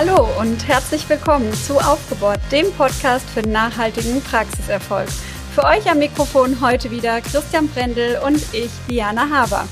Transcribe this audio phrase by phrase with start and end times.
[0.00, 5.08] Hallo und herzlich willkommen zu Aufgebaut, dem Podcast für nachhaltigen Praxiserfolg.
[5.56, 9.66] Für euch am Mikrofon heute wieder Christian Brendel und ich, Diana Haber.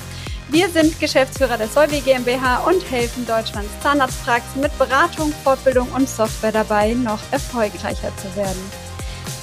[0.49, 6.51] Wir sind Geschäftsführer der Solvi GmbH und helfen Deutschlands Zahnarztpraxen mit Beratung, Fortbildung und Software
[6.51, 8.73] dabei, noch erfolgreicher zu werden.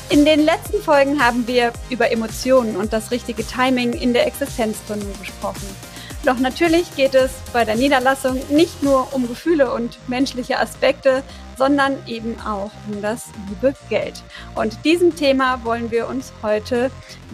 [0.09, 5.17] In den letzten Folgen haben wir über Emotionen und das richtige Timing in der Existenzgründung
[5.17, 5.92] gesprochen.
[6.25, 11.21] Doch natürlich geht es bei der Niederlassung nicht nur um Gefühle und menschliche Aspekte,
[11.57, 14.23] sondern eben auch um das liebe Geld.
[14.55, 16.91] Und diesem Thema wollen wir uns heute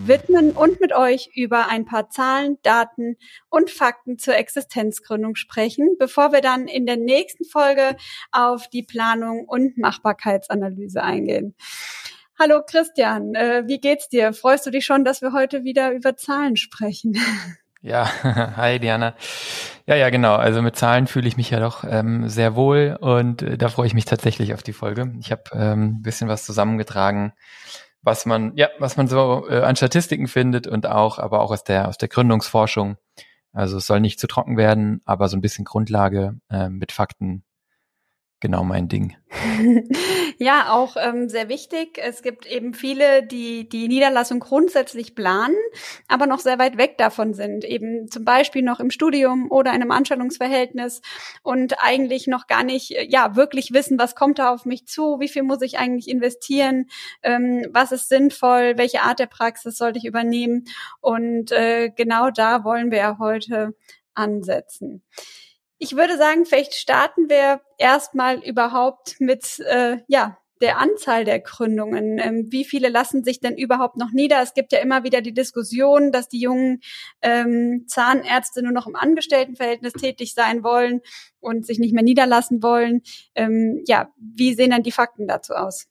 [0.08, 3.18] widmen und mit euch über ein paar Zahlen, Daten
[3.50, 7.96] und Fakten zur Existenzgründung sprechen, bevor wir dann in der nächsten Folge
[8.32, 11.54] auf die Planung und Machbarkeitsanalyse eingehen.
[12.40, 14.34] Hallo Christian, äh, wie geht's dir?
[14.34, 17.16] Freust du dich schon, dass wir heute wieder über Zahlen sprechen?
[17.82, 18.10] Ja,
[18.58, 19.16] hi Diana.
[19.88, 20.36] Ja, ja, genau.
[20.36, 23.88] Also mit Zahlen fühle ich mich ja doch ähm, sehr wohl und äh, da freue
[23.88, 25.14] ich mich tatsächlich auf die Folge.
[25.22, 27.32] Ich habe ähm, ein bisschen was zusammengetragen,
[28.02, 31.64] was man, ja, was man so äh, an Statistiken findet und auch, aber auch aus
[31.64, 32.98] der aus der Gründungsforschung.
[33.54, 37.44] Also es soll nicht zu trocken werden, aber so ein bisschen Grundlage äh, mit Fakten
[38.40, 39.16] genau mein Ding.
[40.38, 42.00] ja, auch ähm, sehr wichtig.
[42.02, 45.56] Es gibt eben viele, die die Niederlassung grundsätzlich planen,
[46.08, 49.82] aber noch sehr weit weg davon sind, eben zum Beispiel noch im Studium oder in
[49.82, 51.02] einem Anstellungsverhältnis
[51.44, 55.20] und eigentlich noch gar nicht, äh, ja, wirklich wissen, was kommt da auf mich zu,
[55.20, 56.86] wie viel muss ich eigentlich investieren,
[57.22, 60.66] ähm, was ist sinnvoll, welche Art der Praxis sollte ich übernehmen
[61.02, 63.76] und äh, genau da wollen wir ja heute
[64.14, 65.04] ansetzen.
[65.80, 72.20] Ich würde sagen, vielleicht starten wir erstmal überhaupt mit äh, ja der Anzahl der Gründungen.
[72.20, 74.42] Ähm, wie viele lassen sich denn überhaupt noch nieder?
[74.42, 76.82] Es gibt ja immer wieder die Diskussion, dass die jungen
[77.22, 81.02] ähm, Zahnärzte nur noch im Angestelltenverhältnis tätig sein wollen
[81.40, 83.02] und sich nicht mehr niederlassen wollen.
[83.36, 85.88] Ähm, ja, wie sehen dann die Fakten dazu aus?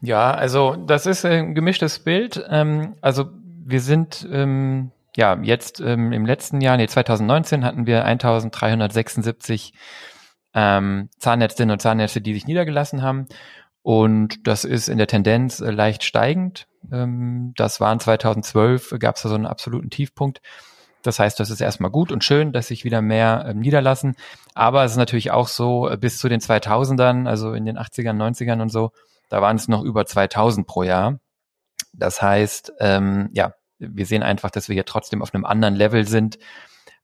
[0.00, 2.44] Ja, also das ist ein gemischtes Bild.
[2.48, 3.26] Ähm, also
[3.64, 9.72] wir sind ähm, ja, jetzt ähm, im letzten Jahr, nee, 2019 hatten wir 1376
[10.54, 13.26] ähm, Zahnärztinnen und Zahnärzte, die sich niedergelassen haben.
[13.82, 16.66] Und das ist in der Tendenz äh, leicht steigend.
[16.92, 20.40] Ähm, das waren 2012, gab es da so einen absoluten Tiefpunkt.
[21.02, 24.16] Das heißt, das ist erstmal gut und schön, dass sich wieder mehr ähm, niederlassen.
[24.54, 28.16] Aber es ist natürlich auch so, äh, bis zu den 2000ern, also in den 80ern,
[28.16, 28.90] 90ern und so,
[29.28, 31.20] da waren es noch über 2000 pro Jahr.
[31.92, 36.06] Das heißt, ähm, ja, wir sehen einfach, dass wir hier trotzdem auf einem anderen Level
[36.06, 36.38] sind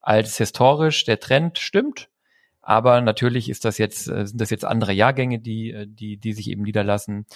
[0.00, 1.04] als historisch.
[1.04, 2.08] Der Trend stimmt,
[2.60, 6.32] aber natürlich ist das jetzt, äh, sind das jetzt andere Jahrgänge, die, äh, die, die
[6.32, 7.26] sich eben niederlassen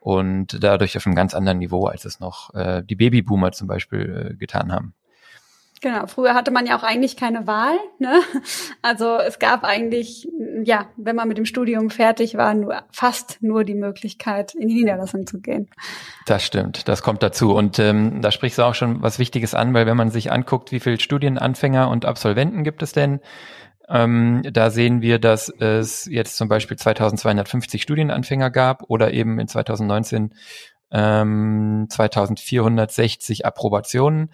[0.00, 4.30] und dadurch auf einem ganz anderen Niveau, als es noch äh, die Babyboomer zum Beispiel
[4.32, 4.94] äh, getan haben.
[5.82, 7.76] Genau, früher hatte man ja auch eigentlich keine Wahl.
[7.98, 8.20] Ne?
[8.82, 10.28] Also es gab eigentlich,
[10.64, 14.74] ja, wenn man mit dem Studium fertig war, nur fast nur die Möglichkeit, in die
[14.74, 15.68] Niederlassung zu gehen.
[16.26, 17.54] Das stimmt, das kommt dazu.
[17.54, 20.72] Und ähm, da sprichst du auch schon was Wichtiges an, weil wenn man sich anguckt,
[20.72, 23.20] wie viele Studienanfänger und Absolventen gibt es denn,
[23.88, 29.46] ähm, da sehen wir, dass es jetzt zum Beispiel 2250 Studienanfänger gab oder eben in
[29.46, 30.32] 2019
[30.90, 34.30] ähm, 2460 Approbationen.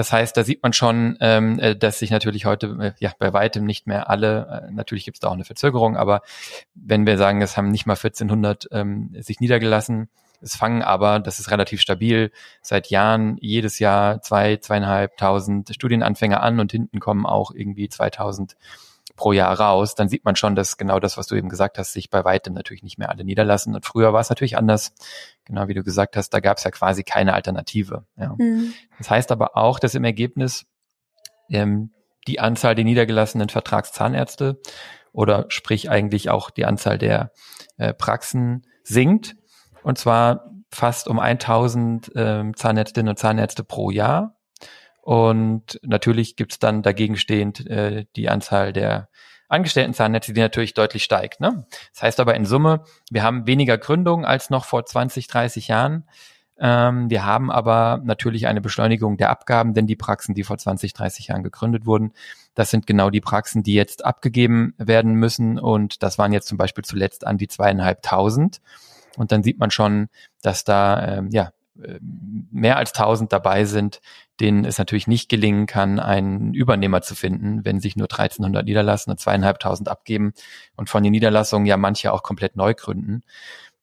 [0.00, 3.34] Das heißt, da sieht man schon, ähm, äh, dass sich natürlich heute äh, ja bei
[3.34, 6.22] weitem nicht mehr alle, äh, natürlich gibt es da auch eine Verzögerung, aber
[6.74, 10.08] wenn wir sagen, es haben nicht mal 1400 ähm, sich niedergelassen,
[10.40, 16.60] es fangen aber, das ist relativ stabil, seit Jahren jedes Jahr zwei, zweieinhalbtausend Studienanfänger an
[16.60, 18.56] und hinten kommen auch irgendwie 2000
[19.16, 21.92] pro Jahr raus, dann sieht man schon, dass genau das, was du eben gesagt hast,
[21.92, 23.74] sich bei weitem natürlich nicht mehr alle niederlassen.
[23.74, 24.94] Und früher war es natürlich anders,
[25.44, 28.06] genau wie du gesagt hast, da gab es ja quasi keine Alternative.
[28.16, 28.34] Ja.
[28.38, 28.72] Mhm.
[28.98, 30.66] Das heißt aber auch, dass im Ergebnis
[31.50, 31.92] ähm,
[32.26, 34.60] die Anzahl der niedergelassenen Vertragszahnärzte
[35.12, 37.32] oder sprich eigentlich auch die Anzahl der
[37.78, 39.36] äh, Praxen sinkt.
[39.82, 44.36] Und zwar fast um 1000 ähm, Zahnärztinnen und Zahnärzte pro Jahr.
[45.02, 49.08] Und natürlich gibt's dann dagegen stehend äh, die Anzahl der
[49.48, 51.40] angestellten Zahnnetze, die natürlich deutlich steigt.
[51.40, 51.66] Ne?
[51.92, 56.04] Das heißt aber in Summe, wir haben weniger Gründungen als noch vor 20, 30 Jahren.
[56.58, 60.92] Ähm, wir haben aber natürlich eine Beschleunigung der Abgaben, denn die Praxen, die vor 20,
[60.92, 62.12] 30 Jahren gegründet wurden,
[62.54, 65.58] das sind genau die Praxen, die jetzt abgegeben werden müssen.
[65.58, 68.60] Und das waren jetzt zum Beispiel zuletzt an die zweieinhalbtausend.
[69.16, 70.08] Und dann sieht man schon,
[70.42, 71.50] dass da ähm, ja
[72.50, 74.00] mehr als tausend dabei sind,
[74.40, 79.10] denen es natürlich nicht gelingen kann, einen Übernehmer zu finden, wenn sich nur 1300 niederlassen
[79.10, 80.32] und zweieinhalbtausend abgeben
[80.76, 83.22] und von den Niederlassungen ja manche auch komplett neu gründen,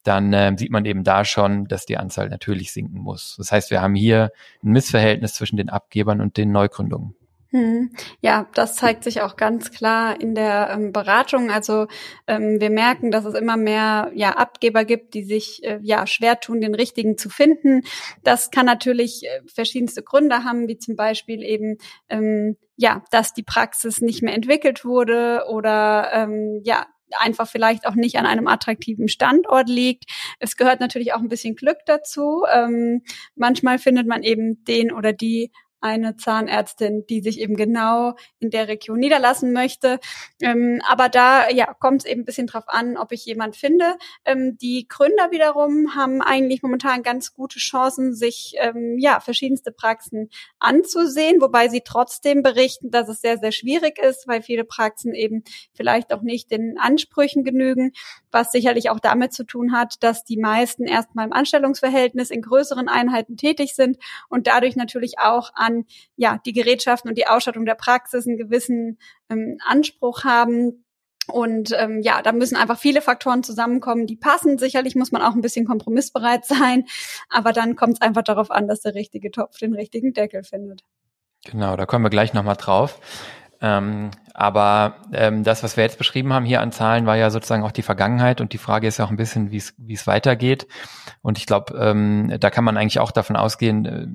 [0.03, 3.35] dann äh, sieht man eben da schon, dass die Anzahl natürlich sinken muss.
[3.37, 4.31] Das heißt, wir haben hier
[4.63, 7.15] ein Missverhältnis zwischen den Abgebern und den Neugründungen.
[7.51, 7.91] Hm.
[8.21, 11.49] Ja, das zeigt sich auch ganz klar in der ähm, Beratung.
[11.49, 11.87] Also
[12.27, 16.41] ähm, wir merken, dass es immer mehr ja, Abgeber gibt, die sich äh, ja schwer
[16.41, 17.83] tun, den richtigen zu finden.
[18.23, 21.77] Das kann natürlich äh, verschiedenste Gründe haben, wie zum Beispiel eben
[22.09, 26.85] ähm, ja, dass die Praxis nicht mehr entwickelt wurde oder ähm, ja
[27.17, 30.05] einfach vielleicht auch nicht an einem attraktiven Standort liegt.
[30.39, 32.43] Es gehört natürlich auch ein bisschen Glück dazu.
[32.53, 33.03] Ähm,
[33.35, 38.67] manchmal findet man eben den oder die eine Zahnärztin, die sich eben genau in der
[38.67, 39.99] Region niederlassen möchte.
[40.41, 43.97] Ähm, aber da ja, kommt es eben ein bisschen drauf an, ob ich jemand finde.
[44.25, 50.29] Ähm, die Gründer wiederum haben eigentlich momentan ganz gute Chancen, sich ähm, ja verschiedenste Praxen
[50.59, 55.43] anzusehen, wobei sie trotzdem berichten, dass es sehr, sehr schwierig ist, weil viele Praxen eben
[55.73, 57.93] vielleicht auch nicht den Ansprüchen genügen,
[58.31, 62.87] was sicherlich auch damit zu tun hat, dass die meisten erstmal im Anstellungsverhältnis in größeren
[62.87, 63.97] Einheiten tätig sind
[64.29, 65.85] und dadurch natürlich auch an
[66.15, 68.97] ja die Gerätschaften und die Ausstattung der Praxis einen gewissen
[69.29, 70.83] ähm, Anspruch haben.
[71.29, 74.57] Und ähm, ja, da müssen einfach viele Faktoren zusammenkommen, die passen.
[74.57, 76.85] Sicherlich muss man auch ein bisschen kompromissbereit sein,
[77.29, 80.83] aber dann kommt es einfach darauf an, dass der richtige Topf den richtigen Deckel findet.
[81.45, 82.99] Genau, da kommen wir gleich nochmal drauf.
[83.59, 87.63] Ähm, aber ähm, das, was wir jetzt beschrieben haben hier an Zahlen, war ja sozusagen
[87.63, 90.67] auch die Vergangenheit und die Frage ist ja auch ein bisschen, wie es weitergeht.
[91.21, 94.07] Und ich glaube, ähm, da kann man eigentlich auch davon ausgehen, äh,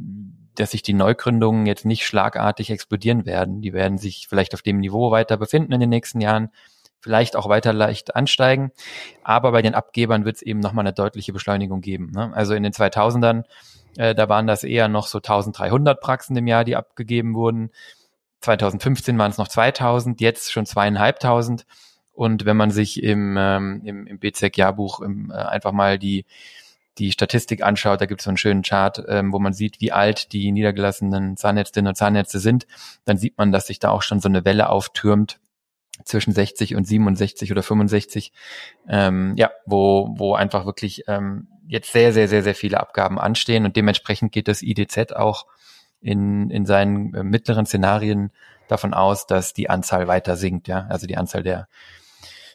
[0.56, 3.60] dass sich die Neugründungen jetzt nicht schlagartig explodieren werden.
[3.62, 6.50] Die werden sich vielleicht auf dem Niveau weiter befinden in den nächsten Jahren,
[7.00, 8.70] vielleicht auch weiter leicht ansteigen.
[9.24, 12.10] Aber bei den Abgebern wird es eben nochmal eine deutliche Beschleunigung geben.
[12.14, 12.32] Ne?
[12.34, 13.44] Also in den 2000ern,
[13.96, 17.70] äh, da waren das eher noch so 1300 Praxen im Jahr, die abgegeben wurden.
[18.40, 21.66] 2015 waren es noch 2000, jetzt schon zweieinhalbtausend.
[22.12, 26.26] Und wenn man sich im, ähm, im, im BZEC-Jahrbuch äh, einfach mal die,
[26.98, 29.92] die Statistik anschaut, da gibt es so einen schönen Chart, ähm, wo man sieht, wie
[29.92, 32.66] alt die niedergelassenen Zahnärztinnen und Zahnärzte sind,
[33.04, 35.38] dann sieht man, dass sich da auch schon so eine Welle auftürmt
[36.04, 38.32] zwischen 60 und 67 oder 65,
[38.88, 43.64] ähm, ja, wo, wo einfach wirklich ähm, jetzt sehr, sehr, sehr, sehr viele Abgaben anstehen.
[43.64, 45.46] Und dementsprechend geht das IDZ auch
[46.00, 48.30] in, in seinen äh, mittleren Szenarien
[48.68, 51.68] davon aus, dass die Anzahl weiter sinkt, ja, also die Anzahl der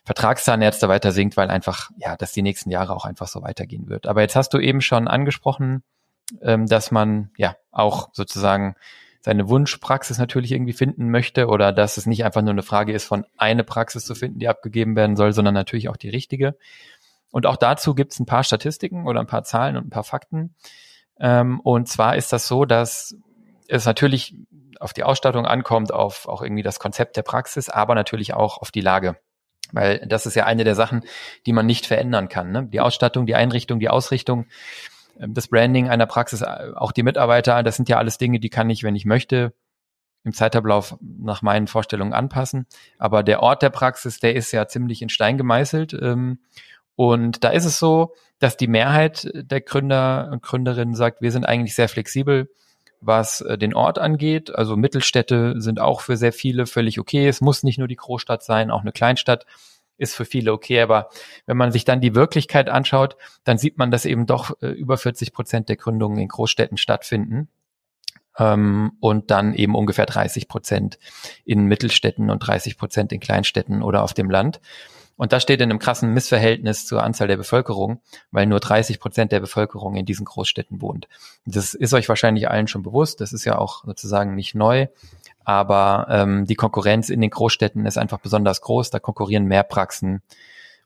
[0.07, 4.07] Vertragszahnärzte weiter sinkt, weil einfach, ja, dass die nächsten Jahre auch einfach so weitergehen wird.
[4.07, 5.83] Aber jetzt hast du eben schon angesprochen,
[6.41, 8.77] ähm, dass man ja auch sozusagen
[9.19, 13.03] seine Wunschpraxis natürlich irgendwie finden möchte oder dass es nicht einfach nur eine Frage ist,
[13.03, 16.55] von eine Praxis zu finden, die abgegeben werden soll, sondern natürlich auch die richtige.
[17.29, 20.05] Und auch dazu gibt es ein paar Statistiken oder ein paar Zahlen und ein paar
[20.05, 20.55] Fakten.
[21.19, 23.13] Ähm, und zwar ist das so, dass
[23.67, 24.37] es natürlich
[24.79, 28.71] auf die Ausstattung ankommt, auf auch irgendwie das Konzept der Praxis, aber natürlich auch auf
[28.71, 29.17] die Lage.
[29.71, 31.03] Weil das ist ja eine der Sachen,
[31.45, 32.51] die man nicht verändern kann.
[32.51, 32.67] Ne?
[32.71, 34.45] Die Ausstattung, die Einrichtung, die Ausrichtung,
[35.19, 38.49] ähm, das Branding einer Praxis, äh, auch die Mitarbeiter, das sind ja alles Dinge, die
[38.49, 39.53] kann ich, wenn ich möchte,
[40.23, 42.65] im Zeitablauf nach meinen Vorstellungen anpassen.
[42.97, 45.93] Aber der Ort der Praxis, der ist ja ziemlich in Stein gemeißelt.
[45.93, 46.39] Ähm,
[46.95, 51.45] und da ist es so, dass die Mehrheit der Gründer und Gründerinnen sagt, wir sind
[51.45, 52.49] eigentlich sehr flexibel
[53.01, 54.53] was äh, den Ort angeht.
[54.53, 57.27] Also Mittelstädte sind auch für sehr viele völlig okay.
[57.27, 59.45] Es muss nicht nur die Großstadt sein, auch eine Kleinstadt
[59.97, 60.81] ist für viele okay.
[60.81, 61.09] Aber
[61.45, 64.97] wenn man sich dann die Wirklichkeit anschaut, dann sieht man, dass eben doch äh, über
[64.97, 67.49] 40 Prozent der Gründungen in Großstädten stattfinden.
[68.37, 70.99] Ähm, und dann eben ungefähr 30 Prozent
[71.43, 74.61] in Mittelstädten und 30 Prozent in Kleinstädten oder auf dem Land.
[75.17, 79.31] Und das steht in einem krassen Missverhältnis zur Anzahl der Bevölkerung, weil nur 30 Prozent
[79.31, 81.07] der Bevölkerung in diesen Großstädten wohnt.
[81.45, 83.19] Das ist euch wahrscheinlich allen schon bewusst.
[83.19, 84.87] Das ist ja auch sozusagen nicht neu.
[85.43, 88.91] Aber ähm, die Konkurrenz in den Großstädten ist einfach besonders groß.
[88.91, 90.21] Da konkurrieren mehr Praxen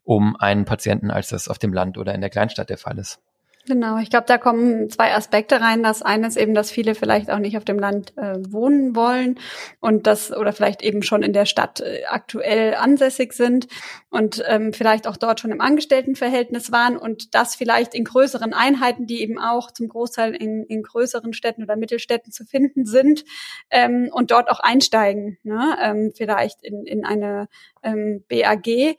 [0.03, 3.19] um einen Patienten, als das auf dem Land oder in der Kleinstadt der Fall ist.
[3.67, 5.83] Genau, ich glaube, da kommen zwei Aspekte rein.
[5.83, 9.39] Das eine ist eben, dass viele vielleicht auch nicht auf dem Land äh, wohnen wollen
[9.79, 13.67] und das oder vielleicht eben schon in der Stadt äh, aktuell ansässig sind
[14.09, 19.05] und ähm, vielleicht auch dort schon im Angestelltenverhältnis waren und das vielleicht in größeren Einheiten,
[19.05, 23.25] die eben auch zum Großteil in, in größeren Städten oder Mittelstädten zu finden sind
[23.69, 25.77] ähm, und dort auch einsteigen, ne?
[25.79, 27.47] ähm, vielleicht in, in eine
[27.83, 28.97] ähm, BAG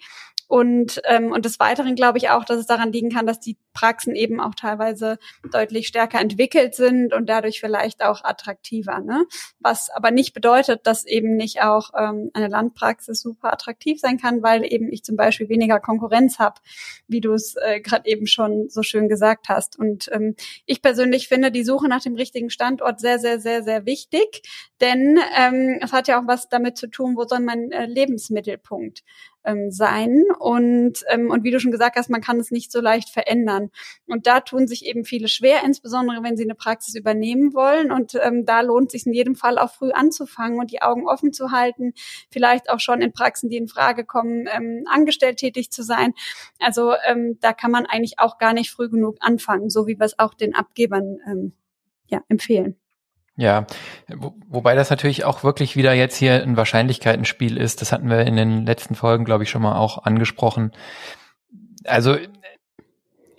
[0.53, 3.57] und, ähm, und des Weiteren glaube ich auch, dass es daran liegen kann, dass die
[3.73, 5.19] Praxen eben auch teilweise
[5.51, 9.01] deutlich stärker entwickelt sind und dadurch vielleicht auch attraktiver.
[9.01, 9.25] Ne?
[9.61, 14.43] Was aber nicht bedeutet, dass eben nicht auch ähm, eine Landpraxis super attraktiv sein kann,
[14.43, 16.61] weil eben ich zum Beispiel weniger Konkurrenz habe,
[17.09, 19.79] wie du es äh, gerade eben schon so schön gesagt hast.
[19.79, 23.87] Und ähm, ich persönlich finde die Suche nach dem richtigen Standort sehr, sehr, sehr, sehr
[23.87, 24.43] wichtig,
[24.83, 29.03] denn ähm, es hat ja auch was damit zu tun, wo soll mein äh, Lebensmittelpunkt
[29.45, 30.25] ähm, sein.
[30.39, 33.71] Und, ähm, und wie du schon gesagt hast, man kann es nicht so leicht verändern.
[34.07, 37.93] Und da tun sich eben viele schwer, insbesondere wenn sie eine Praxis übernehmen wollen.
[37.93, 41.33] Und ähm, da lohnt sich in jedem Fall auch früh anzufangen und die Augen offen
[41.33, 41.93] zu halten,
[42.31, 46.15] vielleicht auch schon in Praxen, die in Frage kommen, ähm, angestellt tätig zu sein.
[46.59, 50.07] Also ähm, da kann man eigentlich auch gar nicht früh genug anfangen, so wie wir
[50.07, 51.53] es auch den Abgebern ähm,
[52.07, 52.82] ja, empfehlen.
[53.37, 53.67] Ja,
[54.09, 57.81] wo, wobei das natürlich auch wirklich wieder jetzt hier ein Wahrscheinlichkeitenspiel ist.
[57.81, 60.73] Das hatten wir in den letzten Folgen, glaube ich, schon mal auch angesprochen.
[61.85, 62.17] Also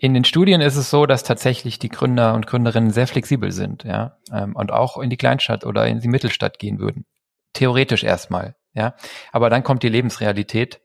[0.04, 3.86] in den Studien ist es so, dass tatsächlich die Gründer und Gründerinnen sehr flexibel sind,
[3.86, 7.06] ja, ähm, und auch in die Kleinstadt oder in die Mittelstadt gehen würden.
[7.54, 8.96] Theoretisch erstmal, ja.
[9.32, 10.82] Aber dann kommt die Lebensrealität,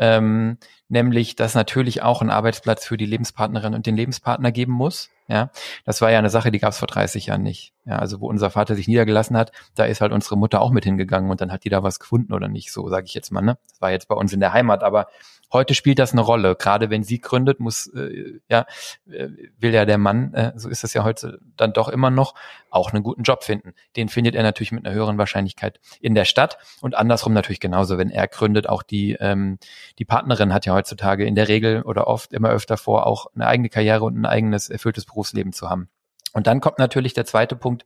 [0.00, 0.56] ähm,
[0.88, 5.10] nämlich, dass natürlich auch ein Arbeitsplatz für die Lebenspartnerin und den Lebenspartner geben muss.
[5.28, 5.50] Ja,
[5.84, 7.74] das war ja eine Sache, die gab es vor 30 Jahren nicht.
[7.84, 10.84] Ja, also wo unser Vater sich niedergelassen hat, da ist halt unsere Mutter auch mit
[10.84, 13.42] hingegangen und dann hat die da was gefunden oder nicht, so sage ich jetzt mal.
[13.42, 15.08] Ne, das war jetzt bei uns in der Heimat, aber
[15.52, 16.54] Heute spielt das eine Rolle.
[16.56, 18.66] Gerade wenn sie gründet, muss äh, ja
[19.10, 19.28] äh,
[19.58, 22.34] will ja der Mann, äh, so ist es ja heute dann doch immer noch,
[22.70, 23.74] auch einen guten Job finden.
[23.96, 27.98] Den findet er natürlich mit einer höheren Wahrscheinlichkeit in der Stadt und andersrum natürlich genauso.
[27.98, 29.58] Wenn er gründet, auch die ähm,
[29.98, 33.46] die Partnerin hat ja heutzutage in der Regel oder oft immer öfter vor, auch eine
[33.46, 35.88] eigene Karriere und ein eigenes erfülltes Berufsleben zu haben.
[36.32, 37.84] Und dann kommt natürlich der zweite Punkt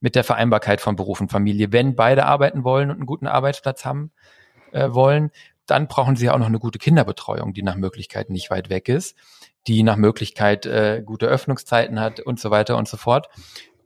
[0.00, 1.72] mit der Vereinbarkeit von Beruf und Familie.
[1.72, 4.12] Wenn beide arbeiten wollen und einen guten Arbeitsplatz haben
[4.72, 5.30] äh, wollen,
[5.66, 9.16] dann brauchen sie auch noch eine gute Kinderbetreuung, die nach Möglichkeit nicht weit weg ist,
[9.66, 13.28] die nach Möglichkeit äh, gute Öffnungszeiten hat und so weiter und so fort.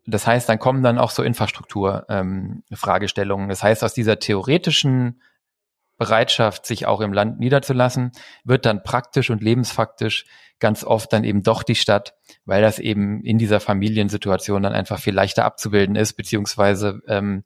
[0.06, 3.45] Das heißt, dann kommen dann auch so Infrastrukturfragestellungen.
[3.45, 5.21] Ähm, das heißt, aus dieser theoretischen
[5.99, 8.12] Bereitschaft, sich auch im Land niederzulassen,
[8.45, 10.26] wird dann praktisch und lebensfaktisch
[10.59, 12.14] ganz oft dann eben doch die Stadt,
[12.45, 17.45] weil das eben in dieser Familiensituation dann einfach viel leichter abzubilden ist, beziehungsweise ähm,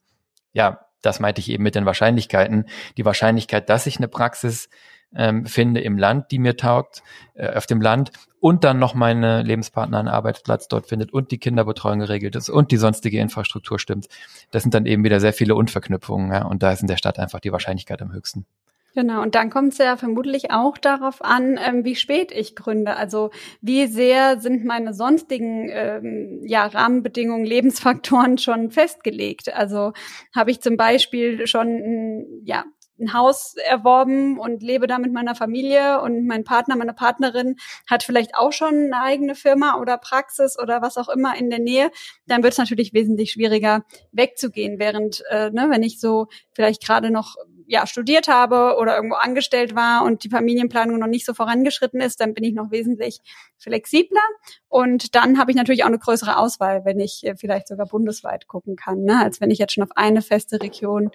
[0.53, 2.67] ja, das meinte ich eben mit den Wahrscheinlichkeiten.
[2.97, 4.69] Die Wahrscheinlichkeit, dass ich eine Praxis
[5.15, 7.03] ähm, finde im Land, die mir taugt,
[7.35, 11.39] äh, auf dem Land und dann noch meine Lebenspartner einen Arbeitsplatz dort findet und die
[11.39, 14.09] Kinderbetreuung geregelt ist und die sonstige Infrastruktur stimmt.
[14.51, 17.19] Das sind dann eben wieder sehr viele Unverknüpfungen ja, und da ist in der Stadt
[17.19, 18.47] einfach die Wahrscheinlichkeit am höchsten.
[18.95, 22.97] Genau, und dann kommt es ja vermutlich auch darauf an, ähm, wie spät ich gründe.
[22.97, 23.31] Also
[23.61, 29.55] wie sehr sind meine sonstigen ähm, ja, Rahmenbedingungen, Lebensfaktoren schon festgelegt.
[29.55, 29.93] Also
[30.35, 32.65] habe ich zum Beispiel schon ja,
[33.01, 37.57] ein Haus erworben und lebe da mit meiner Familie und mein Partner, meine Partnerin
[37.89, 41.61] hat vielleicht auch schon eine eigene Firma oder Praxis oder was auch immer in der
[41.61, 41.91] Nähe,
[42.27, 44.79] dann wird es natürlich wesentlich schwieriger wegzugehen.
[44.79, 47.37] Während, äh, ne, wenn ich so vielleicht gerade noch
[47.71, 52.21] ja, studiert habe oder irgendwo angestellt war und die Familienplanung noch nicht so vorangeschritten ist,
[52.21, 53.21] dann bin ich noch wesentlich
[53.59, 54.21] flexibler.
[54.69, 58.49] Und dann habe ich natürlich auch eine größere Auswahl, wenn ich äh, vielleicht sogar bundesweit
[58.49, 59.23] gucken kann, ne?
[59.23, 61.13] als wenn ich jetzt schon auf eine feste Region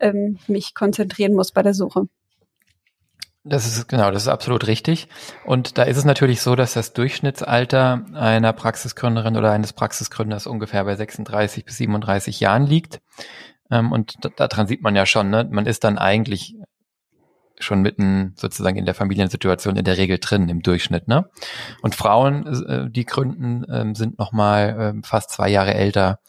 [0.00, 2.08] ähm, mich konzentrieren muss bei der Suche.
[3.44, 5.08] Das ist genau, das ist absolut richtig.
[5.44, 10.84] Und da ist es natürlich so, dass das Durchschnittsalter einer Praxisgründerin oder eines Praxisgründers ungefähr
[10.84, 13.00] bei 36 bis 37 Jahren liegt.
[13.70, 15.48] Ähm, und daran sieht man ja schon, ne?
[15.50, 16.56] man ist dann eigentlich
[17.60, 21.08] schon mitten sozusagen in der Familiensituation in der Regel drin im Durchschnitt.
[21.08, 21.28] Ne?
[21.82, 26.20] Und Frauen, äh, die gründen, äh, sind nochmal äh, fast zwei Jahre älter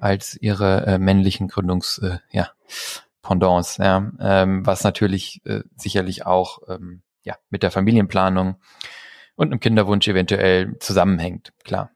[0.00, 2.50] als ihre äh, männlichen Gründungs, äh, ja,
[3.22, 8.56] Pendants, ja, ähm, was natürlich äh, sicherlich auch ähm, ja, mit der Familienplanung
[9.36, 11.90] und einem Kinderwunsch eventuell zusammenhängt, klar.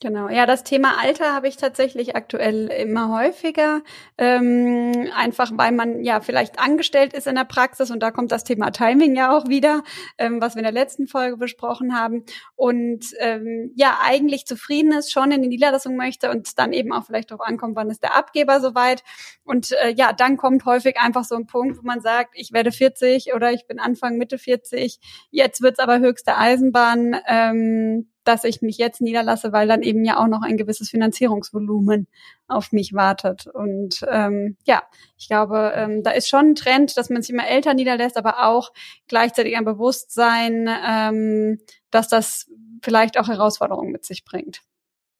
[0.00, 3.82] Genau, ja, das Thema Alter habe ich tatsächlich aktuell immer häufiger,
[4.16, 8.44] ähm, einfach weil man ja vielleicht angestellt ist in der Praxis und da kommt das
[8.44, 9.82] Thema Timing ja auch wieder,
[10.16, 12.22] ähm, was wir in der letzten Folge besprochen haben
[12.54, 17.04] und ähm, ja eigentlich zufrieden ist, schon in die Niederlassung möchte und dann eben auch
[17.04, 19.02] vielleicht darauf ankommt, wann ist der Abgeber soweit
[19.42, 22.70] und äh, ja, dann kommt häufig einfach so ein Punkt, wo man sagt, ich werde
[22.70, 25.00] 40 oder ich bin Anfang Mitte 40,
[25.32, 27.16] jetzt wird's aber höchste Eisenbahn.
[27.26, 32.06] Ähm, dass ich mich jetzt niederlasse, weil dann eben ja auch noch ein gewisses Finanzierungsvolumen
[32.46, 33.46] auf mich wartet.
[33.46, 34.82] Und ähm, ja,
[35.16, 38.46] ich glaube, ähm, da ist schon ein Trend, dass man sich immer älter niederlässt, aber
[38.46, 38.72] auch
[39.08, 41.58] gleichzeitig ein Bewusstsein, ähm,
[41.90, 42.50] dass das
[42.82, 44.60] vielleicht auch Herausforderungen mit sich bringt.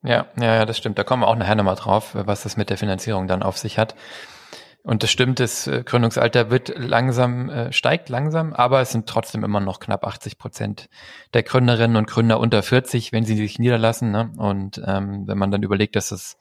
[0.03, 0.99] Ja, ja, ja, das stimmt.
[0.99, 3.79] Da kommen wir auch nachher nochmal drauf, was das mit der Finanzierung dann auf sich
[3.79, 3.95] hat.
[4.83, 9.45] Und das stimmt, das äh, Gründungsalter wird langsam, äh, steigt langsam, aber es sind trotzdem
[9.45, 10.89] immer noch knapp 80 Prozent
[11.35, 14.11] der Gründerinnen und Gründer unter 40, wenn sie sich niederlassen.
[14.11, 14.33] Ne?
[14.37, 16.39] Und ähm, wenn man dann überlegt, dass das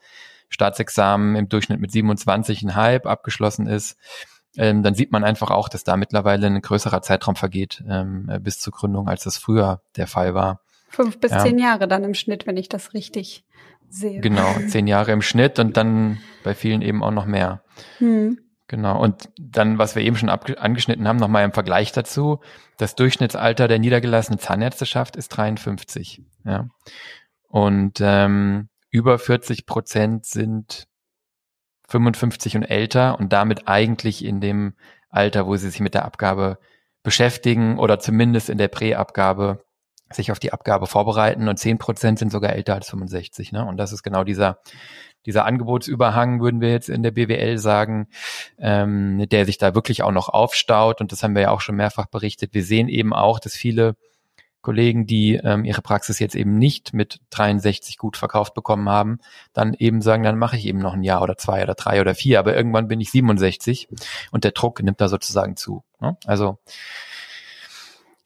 [0.50, 3.98] Staatsexamen im Durchschnitt mit 27,5 abgeschlossen ist,
[4.56, 8.60] ähm, dann sieht man einfach auch, dass da mittlerweile ein größerer Zeitraum vergeht ähm, bis
[8.60, 10.62] zur Gründung, als das früher der Fall war.
[10.89, 11.39] Fünf bis ja.
[11.39, 13.44] zehn Jahre dann im Schnitt, wenn ich das richtig
[13.89, 14.22] sehe.
[14.22, 17.63] Genau, zehn Jahre im Schnitt und dann bei vielen eben auch noch mehr.
[18.00, 18.39] Hm.
[18.67, 19.01] Genau.
[19.01, 22.41] Und dann, was wir eben schon angeschnitten haben, nochmal im Vergleich dazu.
[22.77, 26.22] Das Durchschnittsalter der niedergelassenen Zahnärzteschaft ist 53.
[26.44, 26.67] Ja.
[27.48, 30.88] Und ähm, über 40 Prozent sind
[31.88, 34.74] 55 und älter und damit eigentlich in dem
[35.10, 36.60] Alter, wo sie sich mit der Abgabe
[37.03, 39.63] beschäftigen oder zumindest in der Präabgabe
[40.12, 43.52] sich auf die Abgabe vorbereiten und 10 Prozent sind sogar älter als 65.
[43.52, 43.66] Ne?
[43.66, 44.60] Und das ist genau dieser
[45.28, 48.08] dieser Angebotsüberhang, würden wir jetzt in der BWL sagen,
[48.58, 51.02] ähm, der sich da wirklich auch noch aufstaut.
[51.02, 52.54] Und das haben wir ja auch schon mehrfach berichtet.
[52.54, 53.98] Wir sehen eben auch, dass viele
[54.62, 59.20] Kollegen, die ähm, ihre Praxis jetzt eben nicht mit 63 gut verkauft bekommen haben,
[59.54, 62.16] dann eben sagen, dann mache ich eben noch ein Jahr oder zwei oder drei oder
[62.16, 63.88] vier, aber irgendwann bin ich 67
[64.32, 65.84] und der Druck nimmt da sozusagen zu.
[66.00, 66.18] Ne?
[66.26, 66.58] Also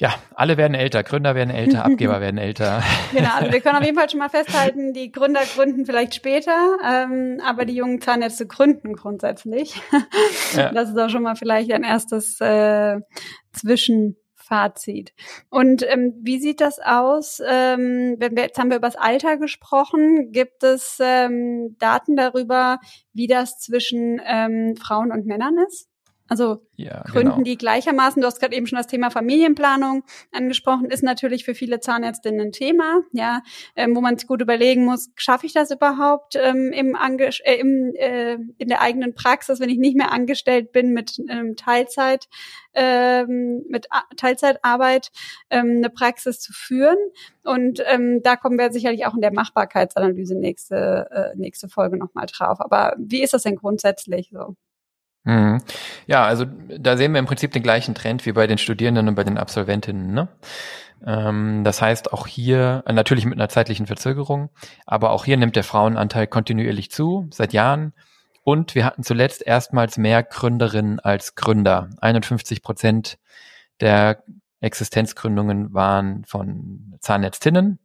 [0.01, 2.81] ja, alle werden älter, Gründer werden älter, Abgeber werden älter.
[3.13, 6.77] Genau, also wir können auf jeden Fall schon mal festhalten, die Gründer gründen vielleicht später,
[6.84, 9.79] ähm, aber die jungen Zahnärzte gründen grundsätzlich.
[10.53, 10.72] Ja.
[10.72, 13.00] Das ist auch schon mal vielleicht ein erstes äh,
[13.53, 15.13] Zwischenfazit.
[15.50, 17.41] Und ähm, wie sieht das aus?
[17.48, 20.31] Ähm, wenn wir, jetzt haben wir über das Alter gesprochen.
[20.31, 22.79] Gibt es ähm, Daten darüber,
[23.13, 25.90] wie das zwischen ähm, Frauen und Männern ist?
[26.31, 27.43] Also ja, gründen genau.
[27.43, 28.21] die gleichermaßen.
[28.21, 32.51] Du hast gerade eben schon das Thema Familienplanung angesprochen, ist natürlich für viele Zahnärztinnen ein
[32.53, 33.41] Thema, ja,
[33.75, 37.55] ähm, wo man sich gut überlegen muss, schaffe ich das überhaupt ähm, im, Ange äh,
[37.55, 42.29] im äh, in der eigenen Praxis, wenn ich nicht mehr angestellt bin mit ähm, Teilzeit,
[42.75, 45.11] ähm, mit A Teilzeitarbeit
[45.50, 46.97] ähm, eine Praxis zu führen.
[47.43, 52.27] Und ähm, da kommen wir sicherlich auch in der Machbarkeitsanalyse nächste äh, nächste Folge nochmal
[52.27, 52.61] drauf.
[52.61, 54.55] Aber wie ist das denn grundsätzlich so?
[55.23, 55.61] Mhm.
[56.07, 59.15] Ja, also da sehen wir im Prinzip den gleichen Trend wie bei den Studierenden und
[59.15, 60.13] bei den Absolventinnen.
[60.13, 60.27] Ne?
[61.05, 64.49] Ähm, das heißt, auch hier, äh, natürlich mit einer zeitlichen Verzögerung,
[64.85, 67.93] aber auch hier nimmt der Frauenanteil kontinuierlich zu, seit Jahren.
[68.43, 71.89] Und wir hatten zuletzt erstmals mehr Gründerinnen als Gründer.
[72.01, 73.19] 51 Prozent
[73.79, 74.23] der
[74.61, 77.79] Existenzgründungen waren von Zahnärztinnen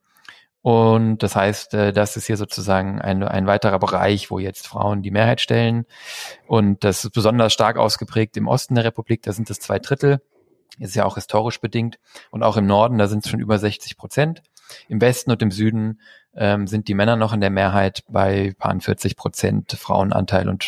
[0.67, 5.00] und das heißt, äh, das ist hier sozusagen ein, ein weiterer Bereich, wo jetzt Frauen
[5.00, 5.87] die Mehrheit stellen.
[6.49, 10.21] Und das ist besonders stark ausgeprägt im Osten der Republik, da sind es zwei Drittel.
[10.81, 12.00] Ist ja auch historisch bedingt.
[12.33, 14.43] Und auch im Norden, da sind es schon über 60 Prozent.
[14.89, 16.00] Im Westen und im Süden
[16.35, 20.65] ähm, sind die Männer noch in der Mehrheit bei paar 40 Prozent Frauenanteil und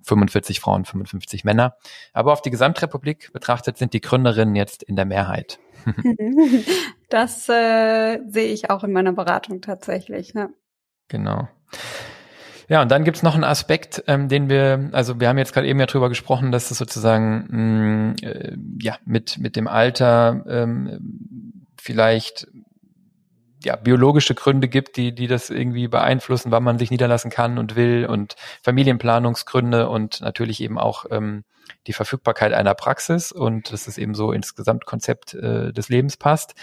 [0.00, 1.76] 45 Frauen, 55 Männer.
[2.14, 5.58] Aber auf die Gesamtrepublik betrachtet sind die Gründerinnen jetzt in der Mehrheit.
[7.08, 10.34] das äh, sehe ich auch in meiner Beratung tatsächlich.
[10.34, 10.50] Ne?
[11.08, 11.48] Genau.
[12.68, 15.66] Ja, und dann gibt's noch einen Aspekt, ähm, den wir, also wir haben jetzt gerade
[15.66, 20.44] eben ja drüber gesprochen, dass es sozusagen mh, mm, äh, ja mit mit dem Alter
[20.48, 22.46] ähm, vielleicht
[23.64, 27.76] ja, biologische Gründe gibt, die, die das irgendwie beeinflussen, wann man sich niederlassen kann und
[27.76, 31.44] will und Familienplanungsgründe und natürlich eben auch ähm,
[31.86, 36.54] die Verfügbarkeit einer Praxis und dass es eben so ins Gesamtkonzept äh, des Lebens passt.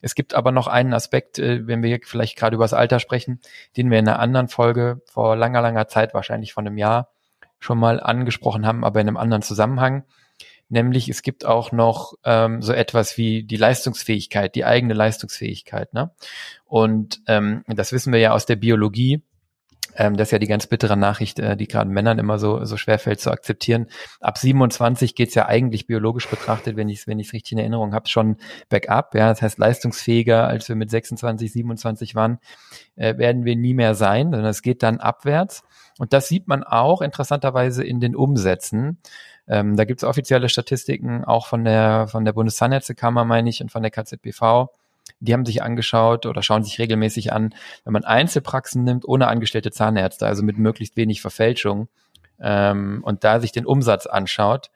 [0.00, 3.40] Es gibt aber noch einen Aspekt, äh, wenn wir vielleicht gerade über das Alter sprechen,
[3.76, 7.08] den wir in einer anderen Folge vor langer, langer Zeit, wahrscheinlich von einem Jahr,
[7.58, 10.04] schon mal angesprochen haben, aber in einem anderen Zusammenhang
[10.74, 15.94] nämlich es gibt auch noch ähm, so etwas wie die Leistungsfähigkeit, die eigene Leistungsfähigkeit.
[15.94, 16.10] Ne?
[16.66, 19.22] Und ähm, das wissen wir ja aus der Biologie.
[19.96, 22.76] Ähm, das ist ja die ganz bittere Nachricht, äh, die gerade Männern immer so, so
[22.76, 23.86] schwer fällt zu akzeptieren.
[24.20, 27.94] Ab 27 geht's ja eigentlich biologisch betrachtet, wenn ich es wenn ich's richtig in Erinnerung
[27.94, 28.36] habe, schon
[28.68, 29.14] bergab.
[29.14, 32.38] Ja, das heißt, leistungsfähiger, als wir mit 26, 27 waren,
[32.96, 35.62] äh, werden wir nie mehr sein, sondern es geht dann abwärts.
[35.98, 38.98] Und das sieht man auch interessanterweise in den Umsätzen.
[39.46, 43.70] Ähm, da gibt es offizielle Statistiken, auch von der, von der Bundeszahnärztekammer, meine ich, und
[43.70, 44.68] von der KZBV.
[45.20, 47.54] Die haben sich angeschaut oder schauen sich regelmäßig an,
[47.84, 51.88] wenn man Einzelpraxen nimmt, ohne angestellte Zahnärzte, also mit möglichst wenig Verfälschung,
[52.40, 54.70] ähm, und da sich den Umsatz anschaut,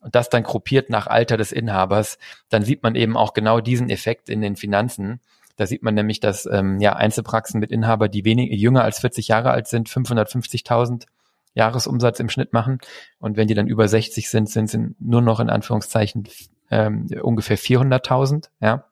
[0.00, 2.18] und das dann gruppiert nach Alter des Inhabers,
[2.48, 5.20] dann sieht man eben auch genau diesen Effekt in den Finanzen.
[5.56, 9.26] Da sieht man nämlich, dass ähm, ja Einzelpraxen mit Inhaber, die wenig jünger als 40
[9.26, 11.06] Jahre alt sind, 550.000
[11.54, 12.78] Jahresumsatz im Schnitt machen.
[13.18, 16.28] Und wenn die dann über 60 sind, sind sie nur noch in Anführungszeichen
[16.70, 18.48] ähm, ungefähr 400.000.
[18.60, 18.84] Ja.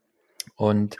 [0.56, 0.96] Und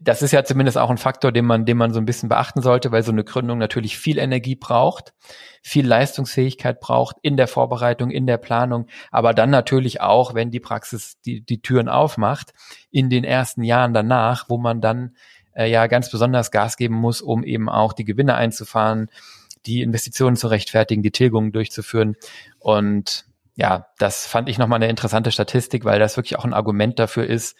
[0.00, 2.62] das ist ja zumindest auch ein Faktor, den man, den man so ein bisschen beachten
[2.62, 5.14] sollte, weil so eine Gründung natürlich viel Energie braucht,
[5.62, 10.60] viel Leistungsfähigkeit braucht in der Vorbereitung, in der Planung, aber dann natürlich auch, wenn die
[10.60, 12.52] Praxis die, die Türen aufmacht,
[12.90, 15.16] in den ersten Jahren danach, wo man dann
[15.54, 19.08] äh, ja ganz besonders Gas geben muss, um eben auch die Gewinne einzufahren,
[19.66, 22.16] die Investitionen zu rechtfertigen, die Tilgungen durchzuführen.
[22.58, 26.98] Und ja, das fand ich nochmal eine interessante Statistik, weil das wirklich auch ein Argument
[26.98, 27.56] dafür ist,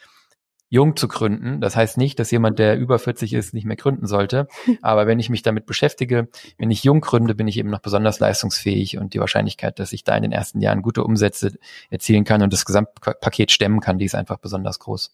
[0.69, 1.61] jung zu gründen.
[1.61, 4.49] Das heißt nicht, dass jemand, der über 40 ist, nicht mehr gründen sollte.
[4.83, 8.19] Aber wenn ich mich damit beschäftige, wenn ich jung gründe, bin ich eben noch besonders
[8.19, 11.53] leistungsfähig und die Wahrscheinlichkeit, dass ich da in den ersten Jahren gute Umsätze
[11.91, 15.13] erzielen kann und das Gesamtpaket stemmen kann, die ist einfach besonders groß.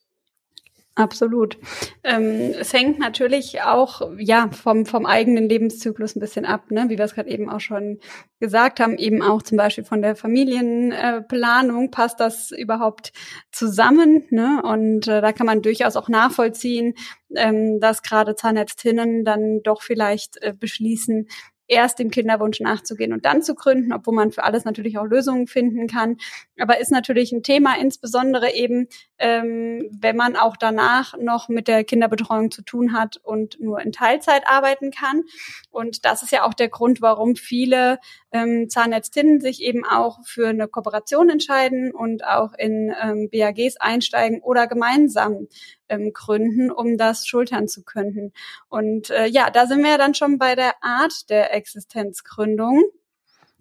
[0.97, 1.57] Absolut.
[2.03, 6.87] Ähm, es hängt natürlich auch ja vom vom eigenen Lebenszyklus ein bisschen ab, ne?
[6.89, 8.01] wie wir es gerade eben auch schon
[8.41, 13.13] gesagt haben, eben auch zum Beispiel von der Familienplanung passt das überhaupt
[13.53, 14.63] zusammen, ne?
[14.65, 16.95] Und äh, da kann man durchaus auch nachvollziehen,
[17.37, 21.29] ähm, dass gerade Zahnärztinnen dann doch vielleicht äh, beschließen,
[21.71, 25.47] erst dem Kinderwunsch nachzugehen und dann zu gründen, obwohl man für alles natürlich auch Lösungen
[25.47, 26.17] finden kann.
[26.59, 31.85] Aber ist natürlich ein Thema, insbesondere eben, ähm, wenn man auch danach noch mit der
[31.85, 35.23] Kinderbetreuung zu tun hat und nur in Teilzeit arbeiten kann.
[35.71, 38.01] Und das ist ja auch der Grund, warum viele
[38.33, 44.41] ähm, Zahnärztinnen sich eben auch für eine Kooperation entscheiden und auch in ähm, BAGs einsteigen
[44.41, 45.49] oder gemeinsam
[45.89, 48.33] ähm, gründen, um das schultern zu können.
[48.69, 52.85] Und äh, ja, da sind wir dann schon bei der Art der Existenzgründung.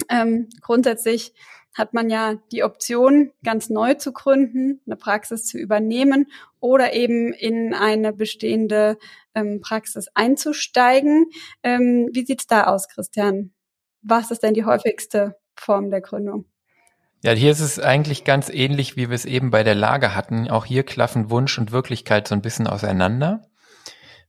[0.10, 1.34] Ähm, grundsätzlich
[1.74, 6.28] hat man ja die Option, ganz neu zu gründen, eine Praxis zu übernehmen
[6.60, 8.98] oder eben in eine bestehende
[9.34, 11.30] ähm, Praxis einzusteigen.
[11.64, 13.54] Ähm, wie sieht's da aus, Christian?
[14.02, 16.46] Was ist denn die häufigste Form der Gründung?
[17.22, 20.50] Ja, hier ist es eigentlich ganz ähnlich, wie wir es eben bei der Lage hatten.
[20.50, 23.42] Auch hier klaffen Wunsch und Wirklichkeit so ein bisschen auseinander,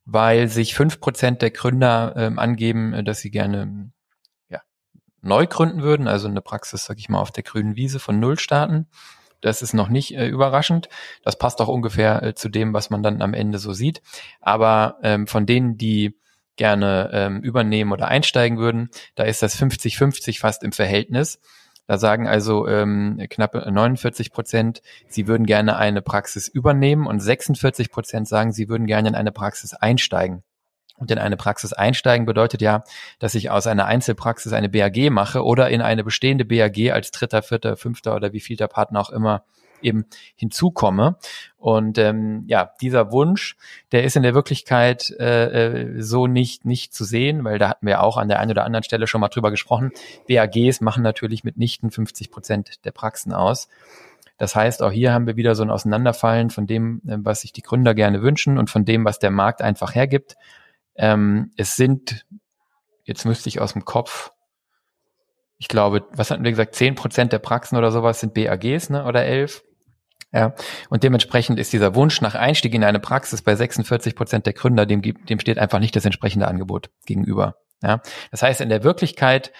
[0.04, 3.92] weil sich fünf Prozent der Gründer ähm, angeben, äh, dass sie gerne
[4.48, 4.60] ja,
[5.22, 8.40] neu gründen würden, also eine Praxis, sag ich mal, auf der grünen Wiese von Null
[8.40, 8.88] starten.
[9.40, 10.88] Das ist noch nicht äh, überraschend.
[11.22, 14.02] Das passt auch ungefähr äh, zu dem, was man dann am Ende so sieht.
[14.40, 16.18] Aber ähm, von denen, die
[16.60, 21.40] gerne ähm, übernehmen oder einsteigen würden, da ist das 50-50 fast im Verhältnis.
[21.86, 27.90] Da sagen also ähm, knapp 49 Prozent, sie würden gerne eine Praxis übernehmen und 46
[27.90, 30.42] Prozent sagen, sie würden gerne in eine Praxis einsteigen.
[30.96, 32.84] Und in eine Praxis einsteigen bedeutet ja,
[33.18, 37.40] dass ich aus einer Einzelpraxis eine BAG mache oder in eine bestehende BAG als dritter,
[37.40, 39.44] vierter, fünfter oder wie viel der Partner auch immer
[39.82, 41.16] eben hinzukomme.
[41.56, 43.56] Und ähm, ja, dieser Wunsch,
[43.92, 47.86] der ist in der Wirklichkeit äh, äh, so nicht nicht zu sehen, weil da hatten
[47.86, 49.92] wir auch an der einen oder anderen Stelle schon mal drüber gesprochen.
[50.28, 53.68] BAGs machen natürlich mitnichten 50 Prozent der Praxen aus.
[54.40, 57.52] Das heißt, auch hier haben wir wieder so ein Auseinanderfallen von dem, äh, was sich
[57.52, 60.36] die Gründer gerne wünschen und von dem, was der Markt einfach hergibt.
[60.96, 62.24] Ähm, es sind,
[63.04, 64.30] jetzt müsste ich aus dem Kopf,
[65.58, 69.04] ich glaube, was hatten wir gesagt, zehn Prozent der Praxen oder sowas sind BAGs, ne,
[69.04, 69.62] oder elf.
[70.32, 70.54] Ja,
[70.88, 74.86] und dementsprechend ist dieser Wunsch nach Einstieg in eine Praxis bei 46 Prozent der Gründer,
[74.86, 77.56] dem, dem steht einfach nicht das entsprechende Angebot gegenüber.
[77.82, 79.52] Ja, das heißt, in der Wirklichkeit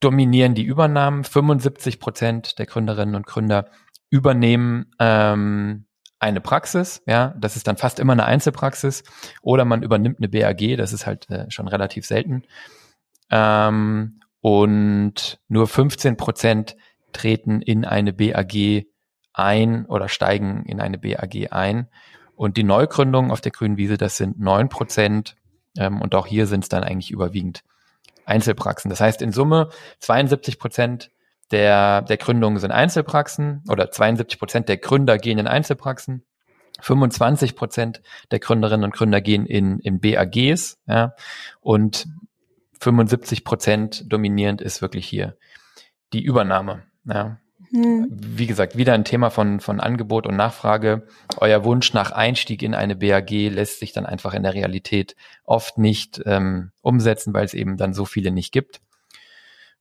[0.00, 1.24] dominieren die Übernahmen.
[1.24, 3.70] 75 Prozent der Gründerinnen und Gründer
[4.10, 5.86] übernehmen ähm,
[6.18, 7.02] eine Praxis.
[7.06, 9.04] Ja, das ist dann fast immer eine Einzelpraxis.
[9.42, 10.76] Oder man übernimmt eine BAG.
[10.76, 12.44] Das ist halt äh, schon relativ selten.
[13.30, 16.76] Ähm, und nur 15 Prozent
[17.12, 18.86] treten in eine BAG
[19.36, 21.88] ein oder steigen in eine BAG ein.
[22.34, 25.36] Und die Neugründungen auf der grünen Wiese, das sind neun Prozent.
[25.78, 27.62] Ähm, und auch hier sind es dann eigentlich überwiegend
[28.24, 28.88] Einzelpraxen.
[28.88, 29.68] Das heißt in Summe
[30.00, 31.10] 72 Prozent
[31.52, 36.24] der, der Gründungen sind Einzelpraxen oder 72 Prozent der Gründer gehen in Einzelpraxen.
[36.80, 41.14] 25 Prozent der Gründerinnen und Gründer gehen in, in BAGs, ja,
[41.60, 42.06] und
[42.80, 45.36] 75 Prozent dominierend ist wirklich hier
[46.12, 47.38] die Übernahme, ja.
[47.70, 48.08] Hm.
[48.10, 51.06] Wie gesagt, wieder ein Thema von, von Angebot und Nachfrage.
[51.38, 55.78] Euer Wunsch nach Einstieg in eine BAG lässt sich dann einfach in der Realität oft
[55.78, 58.80] nicht ähm, umsetzen, weil es eben dann so viele nicht gibt.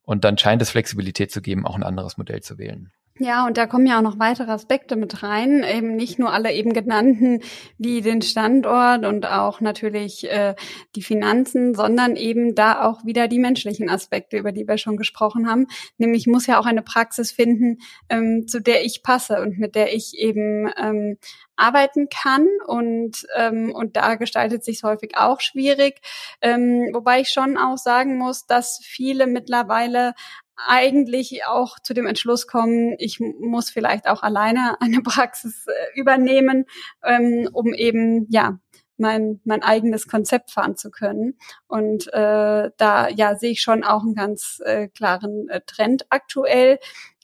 [0.04, 2.92] Und dann scheint es Flexibilität zu geben, auch ein anderes Modell zu wählen.
[3.18, 6.52] Ja, und da kommen ja auch noch weitere Aspekte mit rein, eben nicht nur alle
[6.52, 7.40] eben genannten,
[7.78, 10.54] wie den Standort und auch natürlich äh,
[10.98, 15.50] die Finanzen, sondern eben da auch wieder die menschlichen Aspekte, über die wir schon gesprochen
[15.50, 15.68] haben.
[15.98, 17.78] Nämlich muss ja auch eine Praxis finden,
[18.10, 21.18] ähm, zu der ich passe und mit der ich eben ähm,
[21.56, 26.02] arbeiten kann und ähm, und da gestaltet sich häufig auch schwierig,
[26.42, 30.14] ähm, wobei ich schon auch sagen muss, dass viele mittlerweile
[30.58, 36.66] eigentlich auch zu dem Entschluss kommen, ich muss vielleicht auch alleine eine Praxis äh, übernehmen,
[37.04, 38.60] ähm, um eben ja
[38.98, 41.38] mein mein eigenes Konzept fahren zu können.
[41.68, 46.80] Und äh, da ja sehe ich schon auch einen ganz äh, klaren äh, Trend aktuell.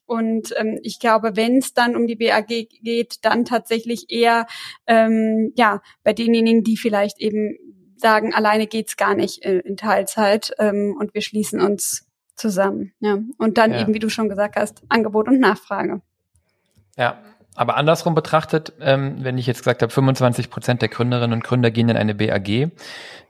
[0.05, 4.45] Und ähm, ich glaube, wenn es dann um die BAG geht, dann tatsächlich eher
[4.85, 7.57] ähm, ja bei denjenigen, die vielleicht eben
[7.95, 12.93] sagen, alleine geht's gar nicht in, in Teilzeit ähm, und wir schließen uns zusammen.
[12.99, 13.17] Ja.
[13.37, 13.81] Und dann ja.
[13.81, 16.01] eben, wie du schon gesagt hast, Angebot und Nachfrage.
[16.97, 17.17] Ja,
[17.55, 21.71] Aber andersrum betrachtet, ähm, wenn ich jetzt gesagt habe, 25 Prozent der Gründerinnen und Gründer
[21.71, 22.49] gehen in eine BAG,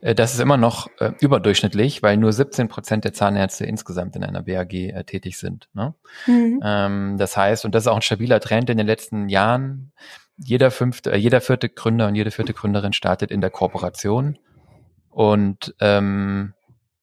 [0.00, 4.24] äh, das ist immer noch äh, überdurchschnittlich, weil nur 17 Prozent der Zahnärzte insgesamt in
[4.24, 5.68] einer BAG äh, tätig sind.
[5.74, 5.94] Ne?
[6.26, 6.60] Mhm.
[6.62, 9.92] Ähm, das heißt, und das ist auch ein stabiler Trend in den letzten Jahren,
[10.36, 14.38] jeder fünfte, äh, jeder vierte Gründer und jede vierte Gründerin startet in der Kooperation.
[15.10, 16.54] Und ähm,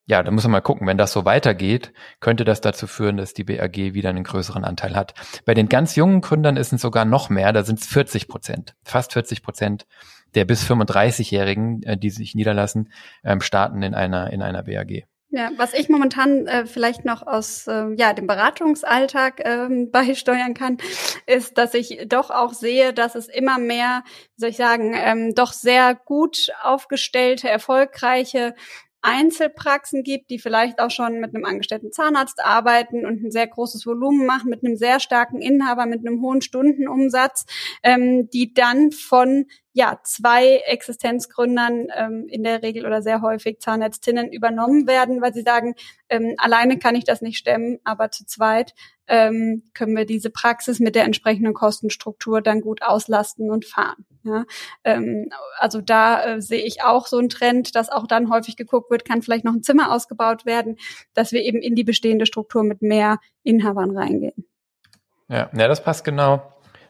[0.09, 3.35] ja, da muss man mal gucken, wenn das so weitergeht, könnte das dazu führen, dass
[3.35, 5.13] die BAG wieder einen größeren Anteil hat.
[5.45, 8.75] Bei den ganz jungen Gründern ist es sogar noch mehr, da sind es 40 Prozent,
[8.83, 9.85] fast 40 Prozent
[10.33, 12.91] der bis 35-Jährigen, äh, die sich niederlassen,
[13.23, 15.05] ähm, starten in einer, in einer BAG.
[15.31, 20.77] Ja, was ich momentan äh, vielleicht noch aus äh, ja, dem Beratungsalltag ähm, beisteuern kann,
[21.27, 24.03] ist, dass ich doch auch sehe, dass es immer mehr,
[24.35, 28.55] wie soll ich sagen, ähm, doch sehr gut aufgestellte, erfolgreiche
[29.01, 33.85] Einzelpraxen gibt, die vielleicht auch schon mit einem angestellten Zahnarzt arbeiten und ein sehr großes
[33.85, 37.45] Volumen machen, mit einem sehr starken Inhaber, mit einem hohen Stundenumsatz,
[37.83, 44.31] ähm, die dann von ja, zwei Existenzgründern ähm, in der Regel oder sehr häufig Zahnärztinnen
[44.31, 45.75] übernommen werden, weil sie sagen,
[46.09, 48.73] ähm, alleine kann ich das nicht stemmen, aber zu zweit
[49.07, 54.05] ähm, können wir diese Praxis mit der entsprechenden Kostenstruktur dann gut auslasten und fahren.
[54.29, 54.45] Ja?
[54.83, 58.91] Ähm, also da äh, sehe ich auch so einen Trend, dass auch dann häufig geguckt
[58.91, 60.77] wird, kann vielleicht noch ein Zimmer ausgebaut werden,
[61.13, 64.45] dass wir eben in die bestehende Struktur mit mehr Inhabern reingehen.
[65.27, 66.41] Ja, ja das passt genau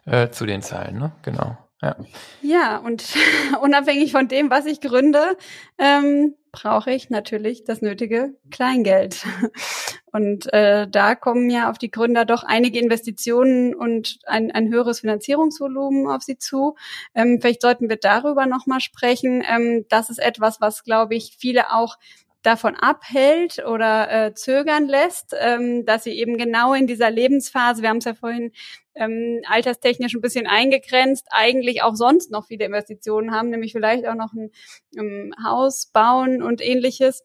[0.06, 1.12] äh, zu den Zahlen, ne?
[1.22, 1.58] Genau.
[1.82, 1.96] Ja.
[2.42, 3.06] ja, und
[3.62, 5.38] unabhängig von dem, was ich gründe,
[5.78, 9.26] ähm, brauche ich natürlich das nötige Kleingeld.
[10.12, 15.02] Und äh, da kommen ja auf die Gründer doch einige Investitionen und ein, ein höheres
[15.02, 16.76] Finanzierungsvolumen auf sie zu.
[17.14, 19.44] Ähm, vielleicht sollten wir darüber nochmal sprechen.
[19.48, 21.98] Ähm, das ist etwas, was, glaube ich, viele auch
[22.42, 27.90] davon abhält oder äh, zögern lässt, ähm, dass sie eben genau in dieser Lebensphase, wir
[27.90, 28.54] haben es ja vorhin
[28.96, 34.16] ähm, alterstechnisch ein bisschen eingegrenzt, eigentlich auch sonst noch viele Investitionen haben, nämlich vielleicht auch
[34.16, 34.52] noch ein
[34.98, 37.24] ähm, Haus bauen und ähnliches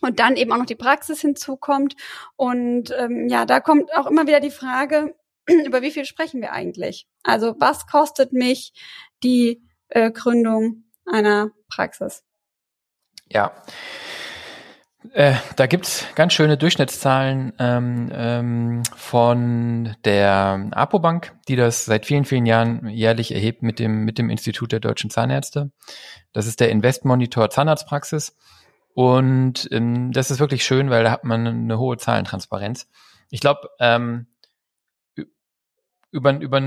[0.00, 1.94] und dann eben auch noch die Praxis hinzukommt.
[2.36, 5.14] Und ähm, ja, da kommt auch immer wieder die Frage,
[5.66, 7.06] über wie viel sprechen wir eigentlich?
[7.22, 8.72] Also was kostet mich
[9.22, 12.24] die äh, Gründung einer Praxis?
[13.30, 13.52] Ja,
[15.12, 22.24] äh, da gibt's ganz schöne Durchschnittszahlen ähm, ähm, von der Apobank, die das seit vielen,
[22.24, 25.70] vielen Jahren jährlich erhebt mit dem, mit dem Institut der deutschen Zahnärzte.
[26.32, 28.36] Das ist der Investmonitor Zahnarztpraxis.
[28.94, 32.88] Und ähm, das ist wirklich schön, weil da hat man eine hohe Zahlentransparenz.
[33.30, 34.26] Ich glaube, ähm,
[36.10, 36.58] über, über,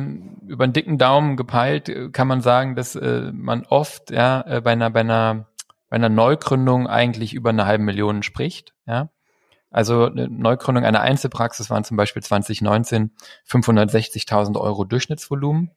[0.47, 4.62] über einen dicken Daumen gepeilt äh, kann man sagen, dass äh, man oft ja, äh,
[4.62, 5.47] bei einer, bei einer
[5.91, 8.73] bei einer Neugründung eigentlich über eine halbe Million spricht.
[8.88, 9.10] Ja?
[9.69, 13.12] Also eine Neugründung einer Einzelpraxis waren zum Beispiel 2019
[13.45, 15.71] 560.000 Euro Durchschnittsvolumen.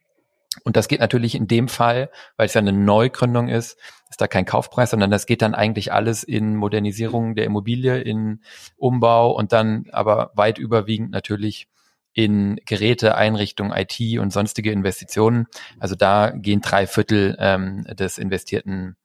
[0.63, 3.77] Und das geht natürlich in dem Fall, weil es ja eine Neugründung ist,
[4.09, 8.39] ist da kein Kaufpreis, sondern das geht dann eigentlich alles in Modernisierung der Immobilie, in
[8.77, 11.67] Umbau und dann aber weit überwiegend natürlich
[12.13, 15.47] in Geräte, Einrichtungen, IT und sonstige Investitionen.
[15.77, 18.95] Also da gehen drei Viertel ähm, des investierten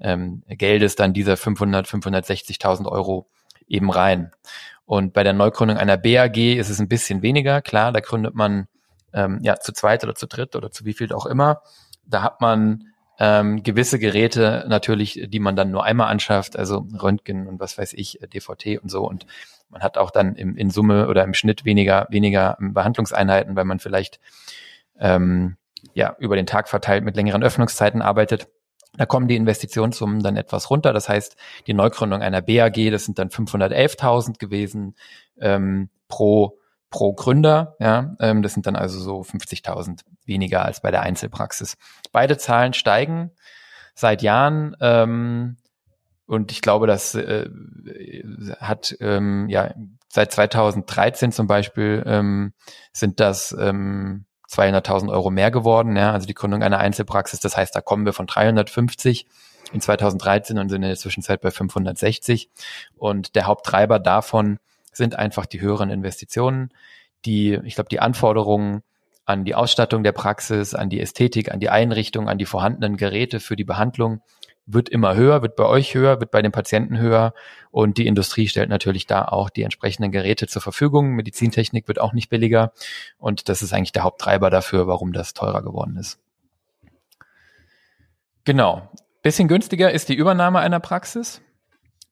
[0.00, 3.28] ähm, Geldes dann dieser 500, 560.000 Euro
[3.66, 4.32] eben rein.
[4.84, 7.60] Und bei der Neugründung einer BAG ist es ein bisschen weniger.
[7.60, 8.68] Klar, da gründet man
[9.12, 11.62] ähm, ja zu zweit oder zu dritt oder zu wie viel auch immer.
[12.06, 12.84] Da hat man
[13.18, 17.92] ähm, gewisse Geräte natürlich, die man dann nur einmal anschafft, also Röntgen und was weiß
[17.94, 19.06] ich, DVT und so.
[19.06, 19.26] Und
[19.68, 23.80] man hat auch dann im, in Summe oder im Schnitt weniger, weniger Behandlungseinheiten, weil man
[23.80, 24.20] vielleicht
[24.98, 25.56] ähm,
[25.94, 28.48] ja über den Tag verteilt mit längeren Öffnungszeiten arbeitet.
[28.98, 30.92] Da kommen die Investitionssummen dann etwas runter.
[30.92, 34.96] Das heißt, die Neugründung einer BAG, das sind dann 511.000 gewesen
[35.40, 36.58] ähm, pro
[36.90, 37.76] pro Gründer.
[37.80, 41.76] Ja, ähm, das sind dann also so 50.000 weniger als bei der Einzelpraxis.
[42.12, 43.30] Beide Zahlen steigen
[43.94, 44.76] seit Jahren.
[44.80, 45.56] Ähm,
[46.26, 47.48] und ich glaube, das äh,
[48.60, 49.74] hat ähm, ja
[50.08, 52.52] seit 2013 zum Beispiel ähm,
[52.92, 57.40] sind das ähm, 200.000 Euro mehr geworden, ja, also die Gründung einer Einzelpraxis.
[57.40, 59.26] Das heißt, da kommen wir von 350
[59.72, 62.48] in 2013 und sind in der Zwischenzeit bei 560.
[62.96, 64.58] Und der Haupttreiber davon
[64.92, 66.70] sind einfach die höheren Investitionen,
[67.24, 68.82] die, ich glaube, die Anforderungen
[69.26, 73.40] an die Ausstattung der Praxis, an die Ästhetik, an die Einrichtung, an die vorhandenen Geräte
[73.40, 74.22] für die Behandlung
[74.70, 77.32] wird immer höher, wird bei euch höher, wird bei den Patienten höher
[77.70, 81.14] und die Industrie stellt natürlich da auch die entsprechenden Geräte zur Verfügung.
[81.14, 82.72] Medizintechnik wird auch nicht billiger
[83.18, 86.18] und das ist eigentlich der Haupttreiber dafür, warum das teurer geworden ist.
[88.44, 88.88] Genau.
[89.22, 91.40] Bisschen günstiger ist die Übernahme einer Praxis.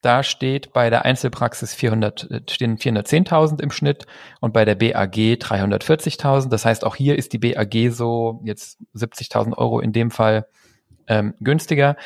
[0.00, 4.06] Da steht bei der Einzelpraxis 400, äh, stehen 410.000 im Schnitt
[4.40, 6.48] und bei der BAG 340.000.
[6.48, 10.46] Das heißt, auch hier ist die BAG so jetzt 70.000 Euro in dem Fall
[11.06, 11.96] ähm, günstiger.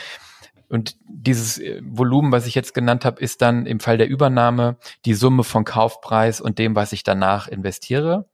[0.70, 4.76] Und dieses äh, Volumen, was ich jetzt genannt habe, ist dann im Fall der Übernahme
[5.04, 8.28] die Summe von Kaufpreis und dem, was ich danach investiere.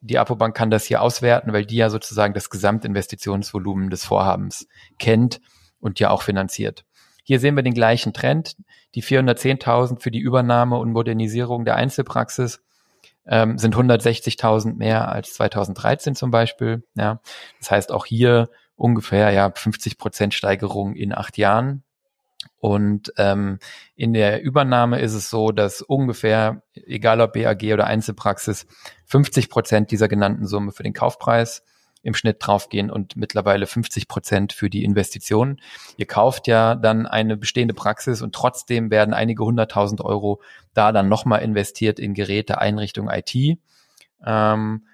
[0.00, 5.40] Die Apobank kann das hier auswerten, weil die ja sozusagen das Gesamtinvestitionsvolumen des Vorhabens kennt
[5.80, 6.84] und ja auch finanziert.
[7.24, 8.56] Hier sehen wir den gleichen Trend.
[8.94, 12.62] Die 410.000 für die Übernahme und Modernisierung der Einzelpraxis
[13.26, 16.84] ähm, sind 160.000 mehr als 2013 zum Beispiel.
[16.94, 17.20] Ja,
[17.58, 18.48] das heißt auch hier
[18.80, 21.84] ungefähr ja 50 Prozent Steigerung in acht Jahren.
[22.58, 23.58] Und ähm,
[23.94, 28.66] in der Übernahme ist es so, dass ungefähr, egal ob BAG oder Einzelpraxis,
[29.04, 31.62] 50 Prozent dieser genannten Summe für den Kaufpreis
[32.02, 35.60] im Schnitt draufgehen und mittlerweile 50 Prozent für die Investitionen.
[35.98, 40.40] Ihr kauft ja dann eine bestehende Praxis und trotzdem werden einige hunderttausend Euro
[40.72, 43.58] da dann nochmal investiert in Geräte, Einrichtungen, IT.
[44.24, 44.86] Ähm,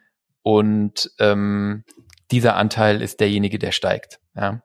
[0.42, 1.84] und ähm,
[2.30, 4.20] dieser Anteil ist derjenige, der steigt.
[4.34, 4.62] Ja.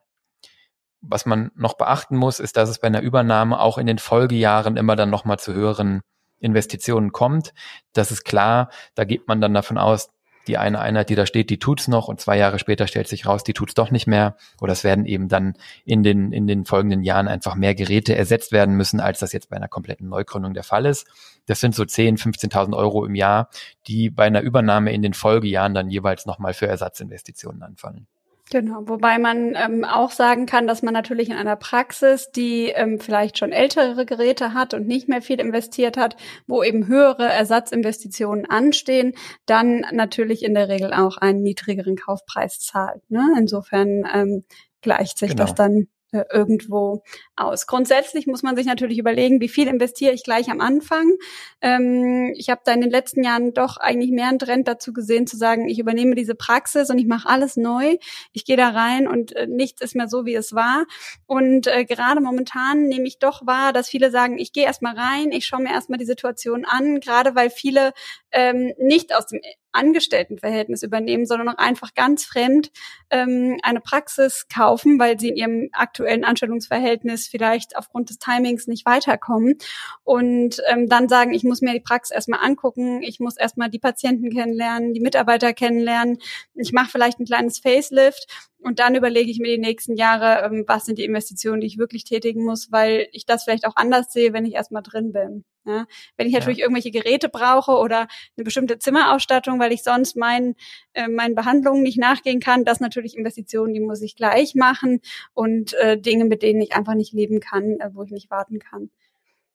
[1.02, 4.78] Was man noch beachten muss, ist, dass es bei einer Übernahme auch in den Folgejahren
[4.78, 6.02] immer dann nochmal zu höheren
[6.40, 7.54] Investitionen kommt.
[7.94, 10.10] Das ist klar, da geht man dann davon aus,
[10.48, 13.26] die eine Einheit, die da steht, die tut's noch und zwei Jahre später stellt sich
[13.26, 14.36] raus, die tut's doch nicht mehr.
[14.60, 15.54] Oder es werden eben dann
[15.86, 19.50] in den, in den folgenden Jahren einfach mehr Geräte ersetzt werden müssen, als das jetzt
[19.50, 21.08] bei einer kompletten Neugründung der Fall ist.
[21.46, 23.50] Das sind so 10, 15.000 Euro im Jahr,
[23.88, 28.08] die bei einer Übernahme in den Folgejahren dann jeweils nochmal für Ersatzinvestitionen anfallen.
[28.52, 33.00] Genau, wobei man ähm, auch sagen kann, dass man natürlich in einer Praxis, die ähm,
[33.00, 38.46] vielleicht schon ältere Geräte hat und nicht mehr viel investiert hat, wo eben höhere Ersatzinvestitionen
[38.46, 39.14] anstehen,
[39.46, 43.10] dann natürlich in der Regel auch einen niedrigeren Kaufpreis zahlt.
[43.10, 43.26] Ne?
[43.38, 44.44] Insofern ähm,
[44.82, 45.44] gleicht sich genau.
[45.44, 47.04] das dann irgendwo
[47.36, 47.68] aus.
[47.68, 51.14] Grundsätzlich muss man sich natürlich überlegen, wie viel investiere ich gleich am Anfang.
[51.62, 55.28] Ähm, ich habe da in den letzten Jahren doch eigentlich mehr einen Trend dazu gesehen,
[55.28, 57.98] zu sagen, ich übernehme diese Praxis und ich mache alles neu.
[58.34, 60.86] Ich gehe da rein und äh, nichts ist mehr so, wie es war.
[61.26, 65.32] Und äh, gerade momentan nehme ich doch wahr, dass viele sagen, ich gehe erstmal rein,
[65.32, 67.94] ich schaue mir erstmal die Situation an, gerade weil viele
[68.32, 69.40] ähm, nicht aus dem
[69.72, 72.72] Angestelltenverhältnis übernehmen, sondern auch einfach ganz fremd
[73.10, 78.86] ähm, eine Praxis kaufen, weil sie in ihrem aktuellen Anstellungsverhältnis vielleicht aufgrund des Timings nicht
[78.86, 79.58] weiterkommen.
[80.04, 83.80] Und ähm, dann sagen, ich muss mir die Praxis erstmal angucken, ich muss erstmal die
[83.80, 86.18] Patienten kennenlernen, die Mitarbeiter kennenlernen,
[86.56, 88.28] ich mache vielleicht ein kleines Facelift
[88.62, 91.78] und dann überlege ich mir die nächsten Jahre, ähm, was sind die Investitionen, die ich
[91.78, 95.44] wirklich tätigen muss, weil ich das vielleicht auch anders sehe, wenn ich erstmal drin bin.
[95.66, 95.86] Ja,
[96.18, 96.66] wenn ich natürlich ja.
[96.66, 100.56] irgendwelche Geräte brauche oder eine bestimmte Zimmerausstattung, weil ich sonst meinen
[100.94, 105.02] äh, meinen Behandlungen nicht nachgehen kann, das natürlich Investitionen, die muss ich gleich machen
[105.34, 108.58] und äh, Dinge, mit denen ich einfach nicht leben kann, äh, wo ich nicht warten
[108.58, 108.90] kann.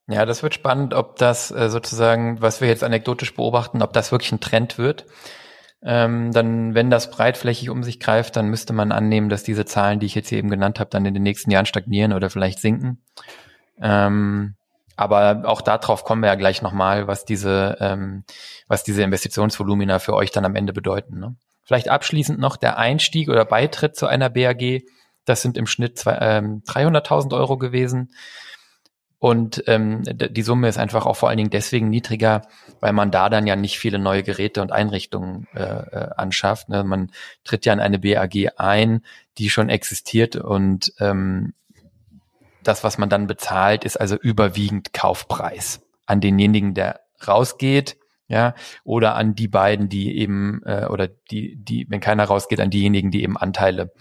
[0.08, 4.12] Ja, das wird spannend, ob das äh, sozusagen, was wir jetzt anekdotisch beobachten, ob das
[4.12, 5.06] wirklich ein Trend wird.
[5.82, 10.00] Ähm, dann, wenn das breitflächig um sich greift, dann müsste man annehmen, dass diese Zahlen,
[10.00, 12.60] die ich jetzt hier eben genannt habe, dann in den nächsten Jahren stagnieren oder vielleicht
[12.60, 13.02] sinken.
[13.80, 14.56] Ähm,
[14.96, 18.24] aber auch darauf kommen wir ja gleich nochmal, was diese, ähm,
[18.66, 21.20] was diese Investitionsvolumina für euch dann am Ende bedeuten.
[21.20, 21.36] Ne?
[21.62, 24.82] Vielleicht abschließend noch der Einstieg oder Beitritt zu einer BAG.
[25.26, 28.12] Das sind im Schnitt ähm, 300.000 Euro gewesen.
[29.18, 32.42] Und ähm, die Summe ist einfach auch vor allen Dingen deswegen niedriger,
[32.80, 36.68] weil man da dann ja nicht viele neue Geräte und Einrichtungen äh, äh anschafft.
[36.68, 36.84] Ne?
[36.84, 37.10] Man
[37.42, 39.02] tritt ja in eine BAG ein,
[39.38, 41.54] die schon existiert und ähm,
[42.62, 47.96] das, was man dann bezahlt, ist also überwiegend Kaufpreis an denjenigen, der rausgeht,
[48.28, 52.70] ja, oder an die beiden, die eben, äh, oder die, die, wenn keiner rausgeht, an
[52.70, 53.92] diejenigen, die eben Anteile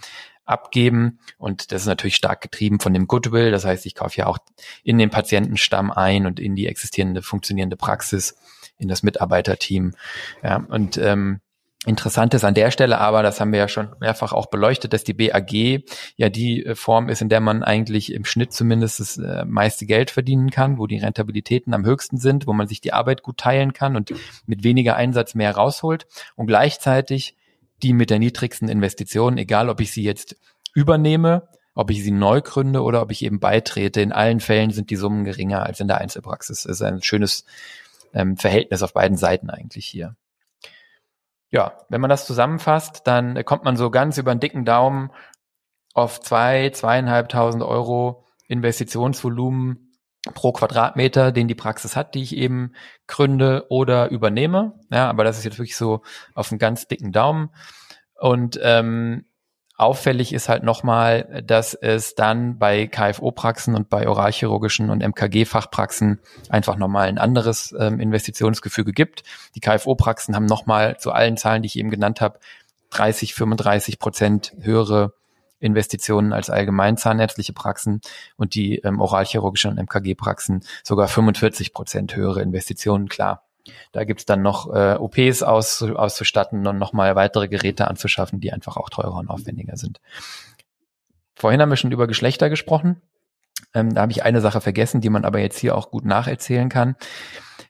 [0.46, 1.18] abgeben.
[1.38, 3.50] Und das ist natürlich stark getrieben von dem Goodwill.
[3.50, 4.38] Das heißt, ich kaufe ja auch
[4.82, 8.36] in den Patientenstamm ein und in die existierende, funktionierende Praxis,
[8.78, 9.94] in das Mitarbeiterteam.
[10.42, 11.40] Ja, und ähm,
[11.86, 15.04] Interessant ist an der Stelle aber, das haben wir ja schon mehrfach auch beleuchtet, dass
[15.04, 15.84] die BAG
[16.16, 19.86] ja die äh, Form ist, in der man eigentlich im Schnitt zumindest das äh, meiste
[19.86, 23.36] Geld verdienen kann, wo die Rentabilitäten am höchsten sind, wo man sich die Arbeit gut
[23.36, 24.12] teilen kann und
[24.46, 27.35] mit weniger Einsatz mehr rausholt und gleichzeitig
[27.82, 30.36] die mit der niedrigsten Investition, egal ob ich sie jetzt
[30.74, 34.00] übernehme, ob ich sie neu gründe oder ob ich eben beitrete.
[34.00, 36.62] In allen Fällen sind die Summen geringer als in der Einzelpraxis.
[36.62, 37.44] Das ist ein schönes
[38.14, 40.16] ähm, Verhältnis auf beiden Seiten eigentlich hier.
[41.50, 45.10] Ja, wenn man das zusammenfasst, dann kommt man so ganz über einen dicken Daumen
[45.94, 49.85] auf zwei, zweieinhalbtausend Euro Investitionsvolumen
[50.34, 52.72] pro Quadratmeter, den die Praxis hat, die ich eben
[53.06, 54.74] gründe oder übernehme.
[54.90, 56.02] Ja, aber das ist jetzt wirklich so
[56.34, 57.50] auf einen ganz dicken Daumen.
[58.18, 59.24] Und ähm,
[59.78, 66.18] Auffällig ist halt nochmal, dass es dann bei KFO-Praxen und bei oralchirurgischen und MKG-Fachpraxen
[66.48, 69.22] einfach nochmal ein anderes ähm, Investitionsgefüge gibt.
[69.54, 72.38] Die KFO-Praxen haben nochmal zu allen Zahlen, die ich eben genannt habe,
[72.90, 75.12] 30, 35 Prozent höhere
[75.58, 78.00] Investitionen als allgemein zahnärztliche Praxen
[78.36, 83.42] und die ähm, oralchirurgische und MKG-Praxen sogar 45 Prozent höhere Investitionen, klar.
[83.92, 88.76] Da gibt's dann noch äh, OPs aus, auszustatten und nochmal weitere Geräte anzuschaffen, die einfach
[88.76, 90.00] auch teurer und aufwendiger sind.
[91.34, 93.02] Vorhin haben wir schon über Geschlechter gesprochen.
[93.74, 96.68] Ähm, da habe ich eine Sache vergessen, die man aber jetzt hier auch gut nacherzählen
[96.68, 96.96] kann.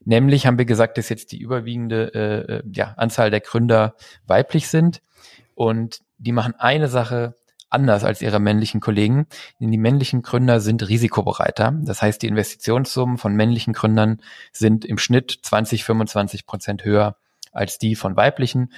[0.04, 3.94] Nämlich haben wir gesagt, dass jetzt die überwiegende äh, äh ja, Anzahl der Gründer
[4.26, 5.02] weiblich sind.
[5.54, 7.34] Und die machen eine Sache
[7.68, 9.26] anders als ihre männlichen Kollegen.
[9.60, 11.74] Denn die männlichen Gründer sind risikobereiter.
[11.82, 14.20] Das heißt, die Investitionssummen von männlichen Gründern
[14.52, 17.16] sind im Schnitt 20, 25 Prozent höher
[17.52, 18.72] als die von weiblichen.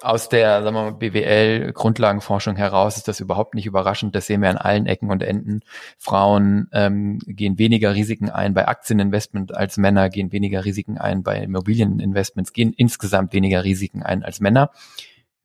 [0.00, 4.14] Aus der sagen wir mal, BWL-Grundlagenforschung heraus ist das überhaupt nicht überraschend.
[4.14, 5.60] Das sehen wir an allen Ecken und Enden.
[5.98, 11.42] Frauen ähm, gehen weniger Risiken ein bei Aktieninvestment als Männer, gehen weniger Risiken ein bei
[11.42, 14.70] Immobilieninvestments, gehen insgesamt weniger Risiken ein als Männer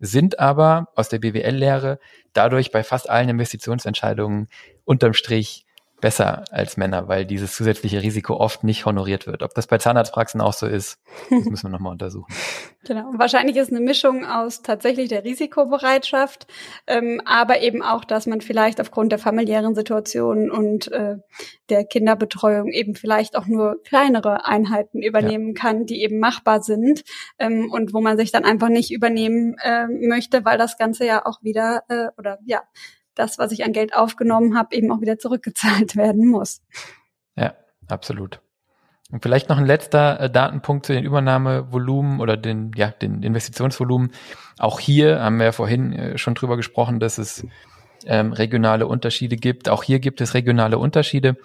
[0.06, 1.98] sind aber aus der BWL-Lehre
[2.34, 4.50] dadurch bei fast allen Investitionsentscheidungen
[4.84, 5.66] unterm Strich
[6.04, 9.42] besser als Männer, weil dieses zusätzliche Risiko oft nicht honoriert wird.
[9.42, 11.00] Ob das bei Zahnarztpraxen auch so ist,
[11.30, 12.32] das müssen wir nochmal untersuchen.
[12.86, 13.14] Genau.
[13.16, 16.48] Wahrscheinlich ist eine Mischung aus tatsächlich der Risikobereitschaft,
[16.86, 21.16] ähm, aber eben auch, dass man vielleicht aufgrund der familiären Situation und äh,
[21.70, 25.62] der Kinderbetreuung eben vielleicht auch nur kleinere Einheiten übernehmen ja.
[25.62, 27.06] kann, die eben machbar sind
[27.40, 31.26] ähm, und wo man sich dann einfach nicht übernehmen äh, möchte, weil das Ganze ja
[31.26, 32.64] auch wieder äh, oder ja
[33.16, 36.62] das, was ich an Geld aufgenommen habe, eben auch wieder zurückgezahlt werden muss.
[37.36, 37.56] Ja,
[37.88, 38.42] absolut.
[39.12, 44.12] Und vielleicht noch ein letzter äh, Datenpunkt zu den Übernahmevolumen oder den, ja, den Investitionsvolumen.
[44.58, 47.46] Auch hier haben wir ja vorhin äh, schon drüber gesprochen, dass es
[48.06, 49.70] ähm, regionale Unterschiede gibt.
[49.70, 51.38] Auch hier gibt es regionale Unterschiede.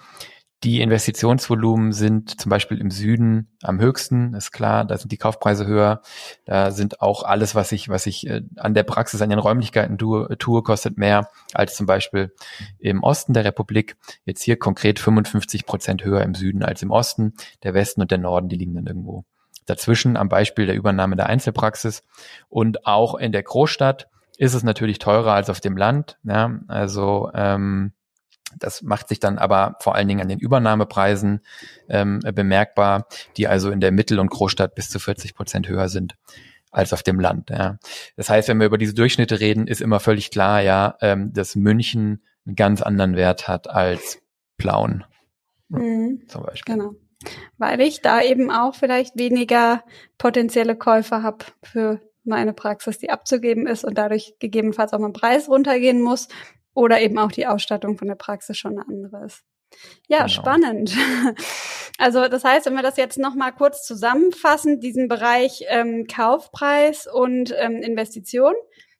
[0.63, 5.65] Die Investitionsvolumen sind zum Beispiel im Süden am höchsten, ist klar, da sind die Kaufpreise
[5.65, 6.01] höher.
[6.43, 9.97] Da sind auch alles, was ich, was ich äh, an der Praxis, an den Räumlichkeiten
[9.97, 12.33] tue, tue, kostet mehr als zum Beispiel
[12.77, 13.95] im Osten der Republik.
[14.25, 17.35] Jetzt hier konkret 55 Prozent höher im Süden als im Osten.
[17.63, 19.23] Der Westen und der Norden, die liegen dann irgendwo
[19.65, 22.03] dazwischen am Beispiel der Übernahme der Einzelpraxis.
[22.49, 26.17] Und auch in der Großstadt ist es natürlich teurer als auf dem Land.
[26.23, 27.93] Ja, also ähm,
[28.57, 31.41] das macht sich dann aber vor allen Dingen an den Übernahmepreisen
[31.87, 36.15] ähm, bemerkbar, die also in der Mittel- und Großstadt bis zu 40 Prozent höher sind
[36.71, 37.49] als auf dem Land.
[37.49, 37.77] Ja.
[38.15, 41.55] Das heißt, wenn wir über diese Durchschnitte reden, ist immer völlig klar, ja, ähm, dass
[41.55, 44.19] München einen ganz anderen Wert hat als
[44.57, 45.03] Plauen
[45.69, 46.23] mhm.
[46.27, 46.75] zum Beispiel.
[46.75, 46.95] Genau.
[47.57, 49.83] Weil ich da eben auch vielleicht weniger
[50.17, 55.49] potenzielle Käufer habe für meine Praxis, die abzugeben ist und dadurch gegebenenfalls auch mein Preis
[55.49, 56.27] runtergehen muss
[56.79, 59.43] oder eben auch die Ausstattung von der Praxis schon eine andere ist.
[60.07, 60.29] Ja, genau.
[60.29, 60.95] spannend.
[62.01, 67.07] Also das heißt, wenn wir das jetzt noch mal kurz zusammenfassen, diesen Bereich ähm, Kaufpreis
[67.07, 68.53] und ähm, Investition,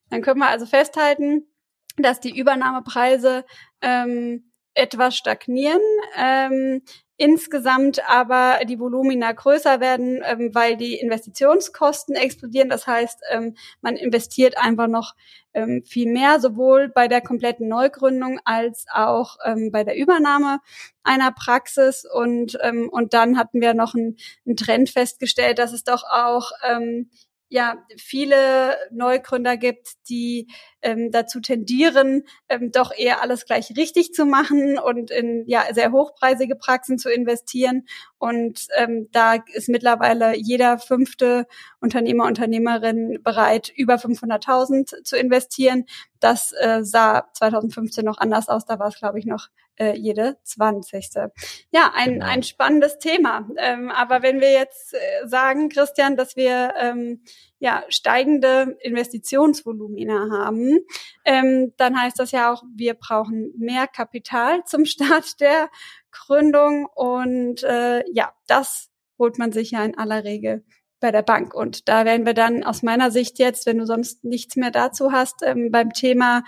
[0.09, 1.47] dann können wir also festhalten,
[1.95, 3.45] dass die Übernahmepreise
[3.81, 5.79] ähm, etwas stagnieren.
[6.17, 6.81] Ähm,
[7.19, 12.69] insgesamt aber die Volumina größer werden, ähm, weil die Investitionskosten explodieren.
[12.69, 15.15] Das heißt, ähm, man investiert einfach noch
[15.53, 20.59] ähm, viel mehr, sowohl bei der kompletten Neugründung als auch ähm, bei der Übernahme
[21.03, 22.05] einer Praxis.
[22.05, 24.15] Und, ähm, und dann hatten wir noch einen,
[24.45, 27.09] einen Trend festgestellt, dass es doch auch ähm,
[27.49, 30.47] ja viele Neugründer gibt, die
[30.81, 35.91] ähm, dazu tendieren, ähm, doch eher alles gleich richtig zu machen und in ja sehr
[35.91, 37.87] hochpreisige Praxen zu investieren.
[38.17, 41.47] Und ähm, da ist mittlerweile jeder fünfte
[41.81, 45.85] Unternehmer, Unternehmerin bereit, über 500.000 zu investieren.
[46.19, 48.65] Das äh, sah 2015 noch anders aus.
[48.65, 49.47] Da war es, glaube ich, noch
[49.79, 51.31] äh, jede zwanzigste.
[51.71, 52.25] Ja, ein, genau.
[52.25, 53.49] ein spannendes Thema.
[53.57, 57.23] Ähm, aber wenn wir jetzt äh, sagen, Christian, dass wir ähm,
[57.59, 60.79] ja steigende Investitionsvolumina haben,
[61.25, 65.69] ähm, dann heißt das ja auch, wir brauchen mehr Kapital zum Start der
[66.11, 70.65] Gründung und äh, ja, das holt man sich ja in aller Regel
[70.99, 71.53] bei der Bank.
[71.53, 75.11] Und da werden wir dann aus meiner Sicht jetzt, wenn du sonst nichts mehr dazu
[75.11, 76.43] hast, ähm, beim Thema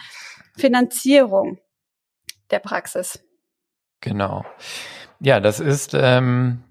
[0.58, 1.60] Finanzierung
[2.52, 3.24] der Praxis.
[4.02, 4.46] Genau.
[5.20, 6.64] Ja, das ist ähm,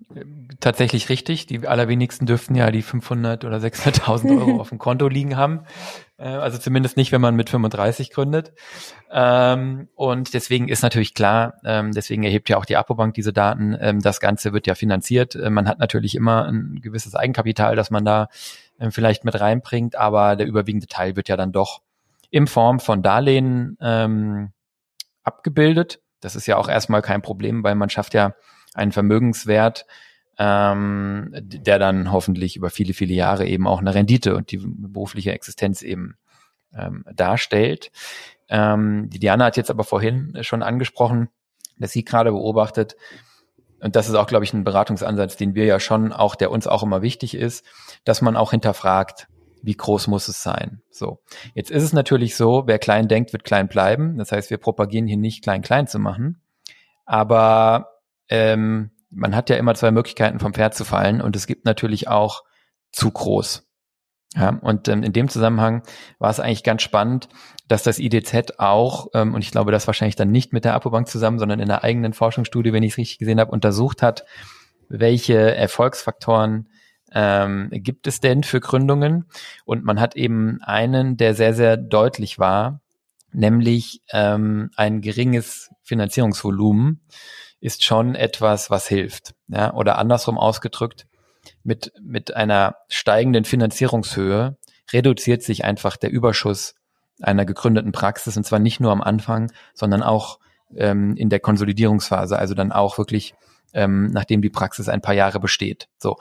[0.59, 1.47] tatsächlich richtig.
[1.47, 5.61] Die allerwenigsten dürften ja die 500 oder 600.000 Euro auf dem Konto liegen haben.
[6.19, 8.53] Äh, also zumindest nicht, wenn man mit 35 gründet.
[9.11, 13.77] Ähm, und deswegen ist natürlich klar, ähm, deswegen erhebt ja auch die Apobank diese Daten.
[13.81, 15.37] Ähm, das Ganze wird ja finanziert.
[15.37, 18.29] Äh, man hat natürlich immer ein gewisses Eigenkapital, das man da
[18.79, 21.83] äh, vielleicht mit reinbringt, aber der überwiegende Teil wird ja dann doch
[22.31, 24.53] in Form von Darlehen ähm,
[25.25, 26.01] abgebildet.
[26.21, 28.35] Das ist ja auch erstmal kein Problem, weil man schafft ja
[28.75, 29.87] einen Vermögenswert,
[30.39, 35.33] ähm, der dann hoffentlich über viele, viele Jahre eben auch eine Rendite und die berufliche
[35.33, 36.17] Existenz eben
[36.75, 37.91] ähm, darstellt.
[38.49, 41.29] Ähm, die Diana hat jetzt aber vorhin schon angesprochen,
[41.79, 42.97] dass sie gerade beobachtet,
[43.81, 46.67] und das ist auch, glaube ich, ein Beratungsansatz, den wir ja schon auch, der uns
[46.67, 47.65] auch immer wichtig ist,
[48.05, 49.29] dass man auch hinterfragt,
[49.63, 50.83] wie groß muss es sein?
[50.91, 51.21] So.
[51.55, 54.19] Jetzt ist es natürlich so, wer klein denkt, wird klein bleiben.
[54.19, 56.43] Das heißt, wir propagieren hier nicht klein klein zu machen.
[57.05, 57.89] Aber
[58.29, 62.09] ähm, man hat ja immer zwei Möglichkeiten vom Pferd zu fallen und es gibt natürlich
[62.09, 62.45] auch
[62.93, 63.67] zu groß.
[64.37, 65.83] Ja, und ähm, in dem Zusammenhang
[66.21, 67.29] war es eigentlich ganz spannend,
[67.67, 71.09] dass das IDZ auch, ähm, und ich glaube, das wahrscheinlich dann nicht mit der Apobank
[71.09, 74.25] zusammen, sondern in einer eigenen Forschungsstudie, wenn ich es richtig gesehen habe, untersucht hat,
[74.89, 76.69] welche Erfolgsfaktoren
[77.13, 79.27] ähm, gibt es denn für Gründungen?
[79.65, 82.81] Und man hat eben einen, der sehr, sehr deutlich war,
[83.33, 87.01] nämlich ähm, ein geringes Finanzierungsvolumen
[87.61, 89.35] ist schon etwas, was hilft.
[89.49, 89.75] Ja?
[89.75, 91.07] Oder andersrum ausgedrückt,
[91.63, 94.57] mit, mit einer steigenden Finanzierungshöhe
[94.93, 96.75] reduziert sich einfach der Überschuss
[97.21, 100.39] einer gegründeten Praxis und zwar nicht nur am Anfang, sondern auch
[100.75, 103.35] ähm, in der Konsolidierungsphase, also dann auch wirklich,
[103.75, 105.89] ähm, nachdem die Praxis ein paar Jahre besteht.
[105.99, 106.17] So.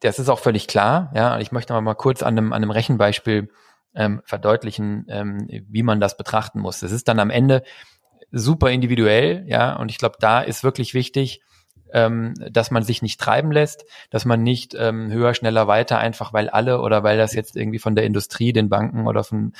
[0.00, 1.38] Das ist auch völlig klar, ja.
[1.40, 3.50] Ich möchte mal kurz an einem, an einem Rechenbeispiel
[3.94, 6.80] ähm, verdeutlichen, ähm, wie man das betrachten muss.
[6.80, 7.62] Das ist dann am Ende
[8.30, 11.40] super individuell, ja, und ich glaube, da ist wirklich wichtig,
[11.92, 16.32] ähm, dass man sich nicht treiben lässt, dass man nicht ähm, höher, schneller, weiter, einfach
[16.32, 19.52] weil alle oder weil das jetzt irgendwie von der Industrie, den Banken oder von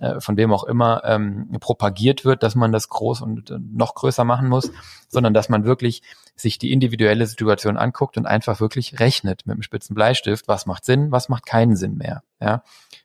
[0.00, 3.94] äh, von wem auch immer ähm, propagiert wird, dass man das groß und äh, noch
[3.94, 4.72] größer machen muss,
[5.08, 6.02] sondern dass man wirklich
[6.34, 10.84] sich die individuelle Situation anguckt und einfach wirklich rechnet mit einem spitzen Bleistift, was macht
[10.84, 12.22] Sinn, was macht keinen Sinn mehr.
[12.40, 12.62] Ja,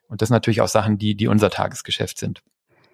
[0.08, 2.42] und das sind natürlich auch Sachen, die die unser Tagesgeschäft sind.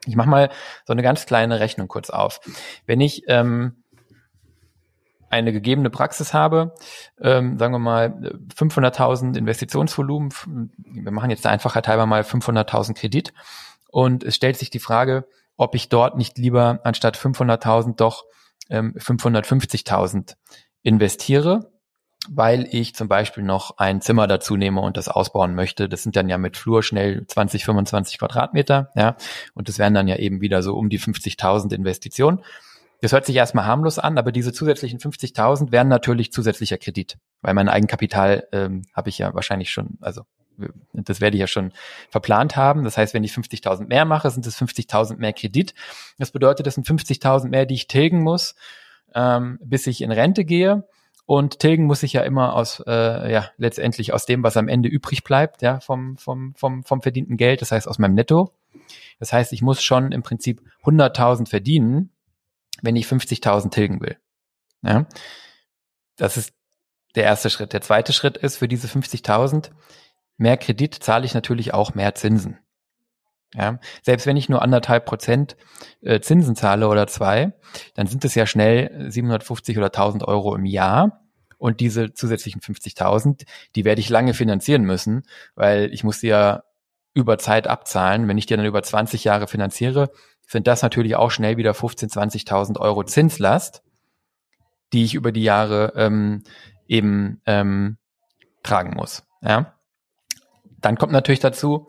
[0.08, 0.49] Ich mache mal
[0.86, 2.41] so eine ganz kleine Rechnung kurz auf.
[2.88, 3.84] Wenn ich ähm,
[5.30, 6.74] eine gegebene Praxis habe,
[7.22, 8.08] ähm, sagen wir mal
[8.56, 10.32] 500.000 Investitionsvolumen,
[10.76, 13.34] wir machen jetzt der Einfachheit halber mal 500.000 Kredit
[13.91, 15.27] und es stellt sich die Frage,
[15.57, 18.25] ob ich dort nicht lieber anstatt 500.000 doch
[18.69, 20.35] ähm, 550.000
[20.81, 21.71] investiere,
[22.29, 25.89] weil ich zum Beispiel noch ein Zimmer dazu nehme und das ausbauen möchte.
[25.89, 29.15] Das sind dann ja mit Flur schnell 20, 25 Quadratmeter, ja,
[29.53, 32.41] und das wären dann ja eben wieder so um die 50.000 Investitionen.
[33.01, 37.55] Das hört sich erstmal harmlos an, aber diese zusätzlichen 50.000 wären natürlich zusätzlicher Kredit, weil
[37.55, 40.21] mein Eigenkapital ähm, habe ich ja wahrscheinlich schon, also
[40.93, 41.74] das werde ich ja schon
[42.09, 42.84] verplant haben.
[42.84, 45.74] Das heißt, wenn ich 50.000 mehr mache, sind es 50.000 mehr Kredit.
[46.18, 48.55] Das bedeutet, das sind 50.000 mehr, die ich tilgen muss,
[49.14, 50.88] ähm, bis ich in Rente gehe.
[51.26, 54.89] Und tilgen muss ich ja immer aus, äh, ja, letztendlich aus dem, was am Ende
[54.89, 58.53] übrig bleibt, ja, vom, vom, vom, vom verdienten Geld, das heißt aus meinem Netto.
[59.20, 62.12] Das heißt, ich muss schon im Prinzip 100.000 verdienen,
[62.82, 64.18] wenn ich 50.000 tilgen will.
[64.82, 65.05] Ja?
[66.18, 66.53] Das ist
[67.16, 67.74] der erste Schritt.
[67.74, 69.70] Der zweite Schritt ist, für diese 50.000
[70.41, 72.57] mehr Kredit zahle ich natürlich auch mehr Zinsen.
[73.53, 75.57] Ja, selbst wenn ich nur anderthalb Prozent
[76.01, 77.53] äh, Zinsen zahle oder zwei,
[77.95, 81.21] dann sind es ja schnell 750 oder 1000 Euro im Jahr.
[81.57, 85.23] Und diese zusätzlichen 50.000, die werde ich lange finanzieren müssen,
[85.53, 86.63] weil ich muss sie ja
[87.13, 88.27] über Zeit abzahlen.
[88.27, 90.09] Wenn ich die dann über 20 Jahre finanziere,
[90.47, 93.83] sind das natürlich auch schnell wieder 15.000, 20.000 Euro Zinslast,
[94.91, 96.43] die ich über die Jahre ähm,
[96.87, 97.97] eben ähm,
[98.63, 99.23] tragen muss.
[99.43, 99.75] Ja?
[100.82, 101.88] Dann kommt natürlich dazu,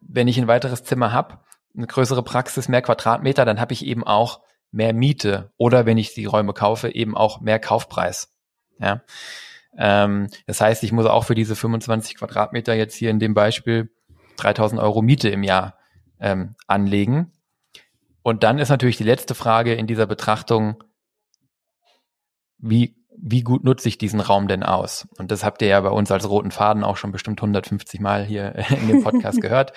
[0.00, 1.38] wenn ich ein weiteres Zimmer habe,
[1.76, 4.40] eine größere Praxis, mehr Quadratmeter, dann habe ich eben auch
[4.70, 8.34] mehr Miete oder wenn ich die Räume kaufe, eben auch mehr Kaufpreis.
[8.78, 9.02] Ja?
[9.76, 13.90] Ähm, das heißt, ich muss auch für diese 25 Quadratmeter jetzt hier in dem Beispiel
[14.36, 15.78] 3000 Euro Miete im Jahr
[16.20, 17.32] ähm, anlegen.
[18.22, 20.82] Und dann ist natürlich die letzte Frage in dieser Betrachtung,
[22.58, 25.08] wie, wie gut nutze ich diesen Raum denn aus?
[25.18, 28.24] Und das habt ihr ja bei uns als roten Faden auch schon bestimmt 150 Mal
[28.24, 29.72] hier in dem Podcast gehört.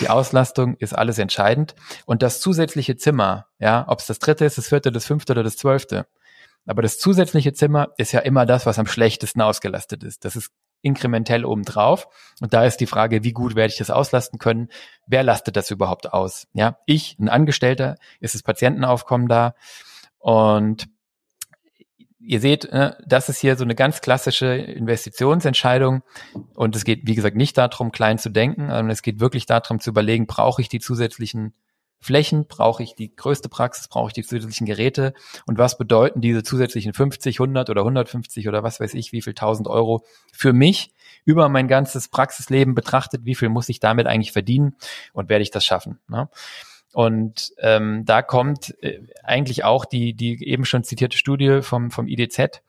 [0.00, 1.74] Die Auslastung ist alles entscheidend.
[2.06, 5.42] Und das zusätzliche Zimmer, ja, ob es das dritte ist, das vierte, das fünfte oder
[5.42, 6.06] das zwölfte.
[6.66, 10.24] Aber das zusätzliche Zimmer ist ja immer das, was am schlechtesten ausgelastet ist.
[10.24, 10.50] Das ist
[10.82, 12.08] inkrementell obendrauf.
[12.40, 14.68] Und da ist die Frage, wie gut werde ich das auslasten können?
[15.06, 16.46] Wer lastet das überhaupt aus?
[16.52, 19.54] Ja, ich, ein Angestellter, ist das Patientenaufkommen da?
[20.18, 20.88] Und
[22.20, 26.02] ihr seht, ne, das ist hier so eine ganz klassische Investitionsentscheidung.
[26.54, 29.80] Und es geht, wie gesagt, nicht darum, klein zu denken, sondern es geht wirklich darum
[29.80, 31.54] zu überlegen, brauche ich die zusätzlichen
[32.00, 35.12] Flächen brauche ich die größte Praxis, brauche ich die zusätzlichen Geräte
[35.46, 39.32] und was bedeuten diese zusätzlichen 50, 100 oder 150 oder was weiß ich, wie viel
[39.32, 40.94] 1000 Euro für mich
[41.26, 44.76] über mein ganzes Praxisleben betrachtet, wie viel muss ich damit eigentlich verdienen
[45.12, 46.00] und werde ich das schaffen.
[46.08, 46.30] Ne?
[46.92, 52.08] Und ähm, da kommt äh, eigentlich auch die, die eben schon zitierte Studie vom, vom
[52.08, 52.62] IDZ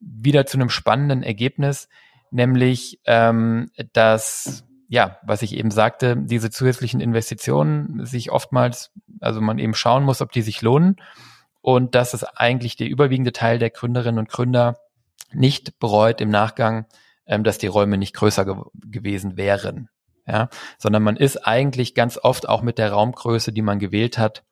[0.00, 1.88] wieder zu einem spannenden Ergebnis,
[2.30, 9.58] nämlich ähm, dass ja, was ich eben sagte, diese zusätzlichen Investitionen sich oftmals, also man
[9.58, 10.96] eben schauen muss, ob die sich lohnen
[11.62, 14.76] und dass es eigentlich der überwiegende Teil der Gründerinnen und Gründer
[15.32, 16.84] nicht bereut im Nachgang,
[17.24, 19.88] ähm, dass die Räume nicht größer ge gewesen wären.
[20.26, 20.48] Ja,
[20.78, 24.44] sondern man ist eigentlich ganz oft auch mit der Raumgröße, die man gewählt hat,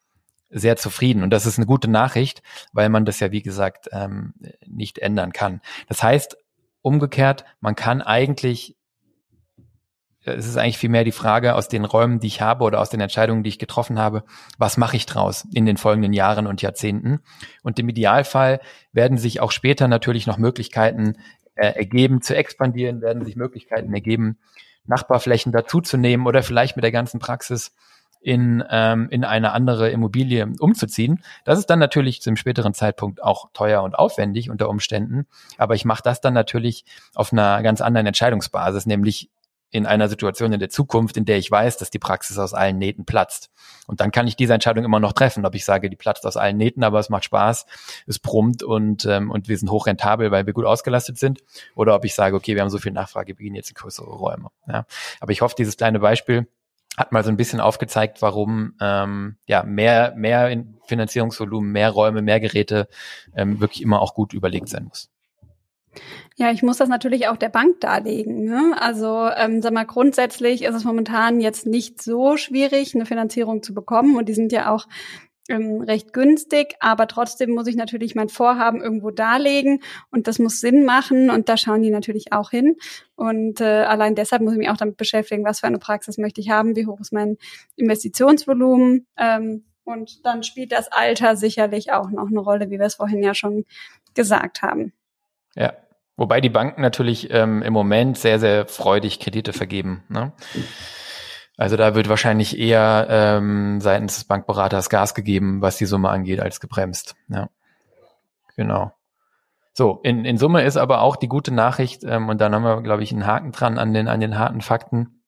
[0.51, 1.23] sehr zufrieden.
[1.23, 2.43] Und das ist eine gute Nachricht,
[2.73, 4.35] weil man das ja, wie gesagt, ähm,
[4.67, 5.61] nicht ändern kann.
[5.89, 6.37] Das heißt,
[6.83, 8.77] umgekehrt, man kann eigentlich
[10.23, 13.01] es ist eigentlich vielmehr die Frage aus den Räumen, die ich habe oder aus den
[13.01, 14.25] Entscheidungen, die ich getroffen habe,
[14.59, 17.21] was mache ich draus in den folgenden Jahren und Jahrzehnten?
[17.63, 18.61] Und im Idealfall
[18.93, 21.17] werden sich auch später natürlich noch Möglichkeiten
[21.55, 24.39] äh, ergeben zu expandieren, werden sich Möglichkeiten ergeben,
[24.85, 27.73] Nachbarflächen dazuzunehmen oder vielleicht mit der ganzen Praxis
[28.21, 31.23] in, ähm, in eine andere Immobilie umzuziehen.
[31.45, 35.27] Das ist dann natürlich zum späteren Zeitpunkt auch teuer und aufwendig unter Umständen.
[35.57, 39.31] Aber ich mache das dann natürlich auf einer ganz anderen Entscheidungsbasis, nämlich
[39.71, 42.79] in einer Situation in der Zukunft, in der ich weiß, dass die Praxis aus allen
[42.79, 43.51] Nähten platzt.
[43.87, 46.37] Und dann kann ich diese Entscheidung immer noch treffen, ob ich sage, die platzt aus
[46.37, 47.67] allen Nähten, aber es macht Spaß,
[48.07, 51.41] es brummt und, ähm, und wir sind hochrentabel, weil wir gut ausgelastet sind,
[51.75, 54.11] oder ob ich sage, okay, wir haben so viel Nachfrage, wir gehen jetzt in größere
[54.11, 54.49] Räume.
[54.67, 54.87] Ja.
[55.21, 56.49] Aber ich hoffe, dieses kleine Beispiel
[56.97, 62.41] hat mal so ein bisschen aufgezeigt, warum ähm, ja mehr mehr Finanzierungsvolumen, mehr Räume, mehr
[62.41, 62.89] Geräte
[63.35, 65.09] ähm, wirklich immer auch gut überlegt sein muss.
[66.37, 68.45] Ja, ich muss das natürlich auch der Bank darlegen.
[68.45, 68.75] Ne?
[68.79, 73.75] Also ähm, sag mal, grundsätzlich ist es momentan jetzt nicht so schwierig, eine Finanzierung zu
[73.75, 74.17] bekommen.
[74.17, 74.87] Und die sind ja auch
[75.51, 80.61] ähm, recht günstig, aber trotzdem muss ich natürlich mein Vorhaben irgendwo darlegen und das muss
[80.61, 82.77] Sinn machen und da schauen die natürlich auch hin.
[83.17, 86.41] Und äh, allein deshalb muss ich mich auch damit beschäftigen, was für eine Praxis möchte
[86.41, 87.37] ich haben, wie hoch ist mein
[87.77, 89.07] Investitionsvolumen.
[89.19, 93.23] Ähm, und dann spielt das Alter sicherlich auch noch eine Rolle, wie wir es vorhin
[93.23, 93.65] ja schon
[94.15, 94.93] gesagt haben.
[95.55, 95.73] Ja,
[96.17, 100.05] wobei die Banken natürlich ähm, im Moment sehr, sehr freudig Kredite vergeben.
[100.09, 100.33] Ne?
[101.57, 106.41] Also da wird wahrscheinlich eher ähm, seitens des Bankberaters Gas gegeben, was die Summe angeht,
[106.41, 107.17] als gebremst.
[107.29, 107.51] Ja,
[108.57, 108.93] genau.
[109.73, 112.83] So, in, in Summe ist aber auch die gute Nachricht, ähm, und dann haben wir,
[112.83, 115.23] glaube ich, einen Haken dran an den, an den harten Fakten.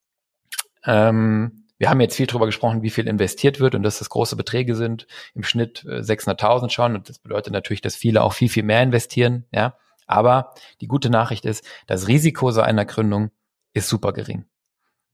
[0.84, 4.36] Ähm, wir haben jetzt viel darüber gesprochen, wie viel investiert wird und dass das große
[4.36, 6.94] Beträge sind, im Schnitt äh, 600.000 schon.
[6.94, 9.46] Und das bedeutet natürlich, dass viele auch viel, viel mehr investieren.
[9.52, 9.74] Ja,
[10.12, 13.30] aber die gute Nachricht ist, das Risiko so einer Gründung
[13.72, 14.44] ist super gering.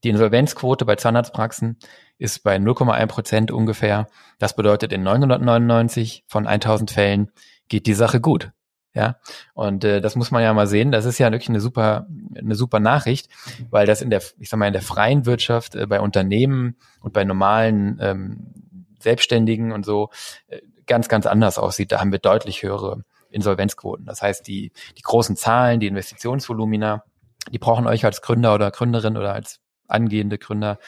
[0.03, 1.77] Die Insolvenzquote bei Zahnarztpraxen
[2.17, 4.07] ist bei 0,1 Prozent ungefähr.
[4.37, 7.31] Das bedeutet, in 999 von 1000 Fällen
[7.67, 8.51] geht die Sache gut.
[8.95, 9.17] Ja,
[9.53, 10.91] und äh, das muss man ja mal sehen.
[10.91, 13.29] Das ist ja wirklich eine super, eine super Nachricht,
[13.69, 17.13] weil das in der, ich sag mal, in der freien Wirtschaft, äh, bei Unternehmen und
[17.13, 18.53] bei normalen ähm,
[18.99, 20.09] Selbstständigen und so
[20.47, 21.91] äh, ganz, ganz anders aussieht.
[21.91, 24.05] Da haben wir deutlich höhere Insolvenzquoten.
[24.05, 27.03] Das heißt, die, die großen Zahlen, die Investitionsvolumina,
[27.51, 30.79] die brauchen euch als Gründer oder Gründerin oder als angehende Gründer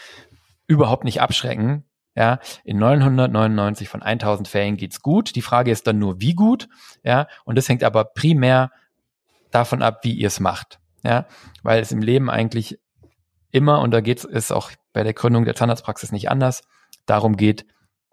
[0.68, 1.86] überhaupt nicht abschrecken.
[2.14, 5.36] Ja, in 999 von 1000 Fällen geht's gut.
[5.36, 6.68] Die Frage ist dann nur, wie gut.
[7.04, 8.72] Ja, und das hängt aber primär
[9.50, 10.80] davon ab, wie ihr es macht.
[11.04, 11.26] Ja,
[11.64, 12.80] weil es im Leben eigentlich
[13.52, 16.64] immer, und da geht es auch bei der Gründung der Zahnarztpraxis nicht anders,
[17.06, 17.66] darum geht,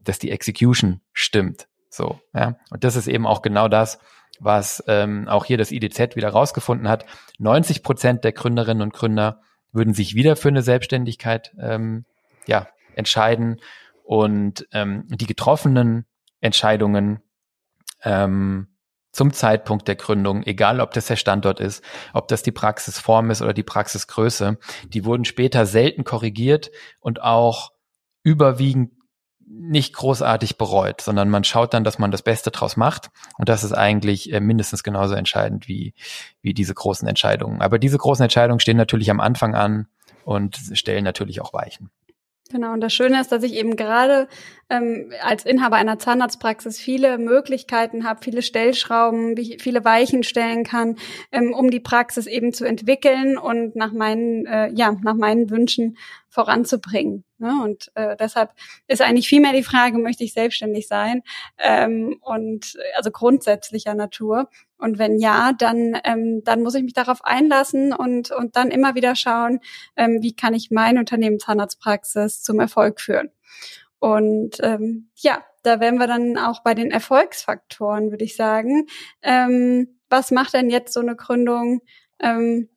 [0.03, 1.69] dass die Execution stimmt.
[1.91, 2.57] So, ja.
[2.71, 3.99] Und das ist eben auch genau das,
[4.41, 7.07] was ähm, auch hier das IDZ wieder rausgefunden hat.
[7.39, 9.41] 90 Prozent der Gründerinnen und Gründer
[9.73, 12.05] würden sich wieder für eine Selbstständigkeit ähm,
[12.47, 13.61] ja, entscheiden
[14.05, 16.07] und ähm, die getroffenen
[16.41, 17.21] Entscheidungen
[18.03, 18.69] ähm,
[19.13, 21.83] zum Zeitpunkt der Gründung, egal ob das der Standort ist,
[22.13, 24.59] ob das die Praxisform ist oder die Praxisgröße,
[24.89, 26.71] die wurden später selten korrigiert
[27.01, 27.73] und auch
[28.23, 28.93] überwiegend
[29.51, 33.11] nicht großartig bereut, sondern man schaut dann, dass man das Beste draus macht.
[33.39, 35.95] Und das ist eigentlich äh, mindestens genauso entscheidend wie,
[36.43, 37.61] wie diese großen Entscheidungen.
[37.61, 39.89] Aber diese großen Entscheidungen stehen natürlich am Anfang an
[40.25, 41.91] und stellen natürlich auch Weichen.
[42.51, 44.27] Genau, und das Schöne ist, dass ich eben gerade
[44.71, 50.97] ähm, als Inhaber einer Zahnarztpraxis viele Möglichkeiten habe, viele Stellschrauben, viele Weichen stellen kann,
[51.31, 55.99] ähm, um die Praxis eben zu entwickeln und nach meinen, äh, ja, nach meinen Wünschen
[56.39, 57.25] voranzubringen.
[57.39, 57.53] Ne?
[57.65, 58.53] Und äh, deshalb
[58.87, 61.23] ist eigentlich vielmehr die Frage, möchte ich selbstständig sein?
[61.59, 64.49] Ähm, und also grundsätzlicher Natur.
[64.77, 68.95] Und wenn ja, dann, ähm, dann muss ich mich darauf einlassen und, und dann immer
[68.95, 69.59] wieder schauen,
[69.97, 73.33] ähm, wie kann ich mein Unternehmen Zahnarztpraxis zum Erfolg führen.
[73.99, 78.87] Und ähm, ja, da wären wir dann auch bei den Erfolgsfaktoren, würde ich sagen.
[79.23, 81.81] Ähm, was macht denn jetzt so eine Gründung
[82.21, 82.69] ähm,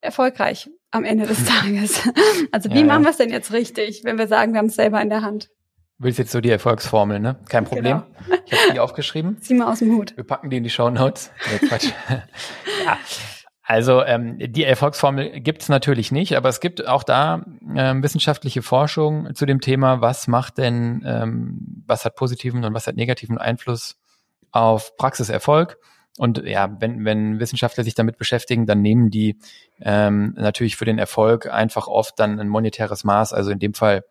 [0.00, 2.08] erfolgreich am Ende des Tages?
[2.52, 4.76] Also wie ja, machen wir es denn jetzt richtig, wenn wir sagen, wir haben es
[4.76, 5.50] selber in der Hand?
[5.98, 7.36] Willst jetzt so die Erfolgsformel, ne?
[7.48, 8.02] Kein Problem.
[8.26, 8.40] Genau.
[8.46, 9.38] Ich habe die aufgeschrieben.
[9.40, 10.16] Zieh mal aus dem Hut.
[10.16, 11.30] Wir packen die in die Show Notes.
[11.50, 11.92] Nee, Quatsch.
[12.84, 12.98] ja.
[13.66, 18.60] Also ähm, die Erfolgsformel gibt es natürlich nicht, aber es gibt auch da ähm, wissenschaftliche
[18.60, 23.38] Forschung zu dem Thema, was macht denn, ähm, was hat positiven und was hat negativen
[23.38, 23.96] Einfluss
[24.50, 25.78] auf Praxiserfolg.
[26.16, 29.36] Und ja, wenn, wenn Wissenschaftler sich damit beschäftigen, dann nehmen die
[29.80, 34.04] ähm, natürlich für den Erfolg einfach oft dann ein monetäres Maß, also in dem Fall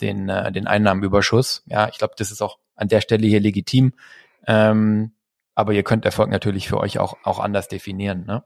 [0.00, 1.62] den, äh, den Einnahmenüberschuss.
[1.66, 3.92] Ja, ich glaube, das ist auch an der Stelle hier legitim.
[4.46, 5.12] Ähm,
[5.54, 8.24] aber ihr könnt Erfolg natürlich für euch auch, auch anders definieren.
[8.24, 8.42] Ne?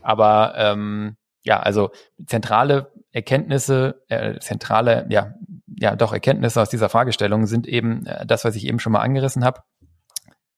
[0.00, 1.90] Aber ähm, ja, also
[2.26, 5.34] zentrale Erkenntnisse, äh, zentrale, ja,
[5.78, 9.02] ja, doch Erkenntnisse aus dieser Fragestellung sind eben äh, das, was ich eben schon mal
[9.02, 9.60] angerissen habe.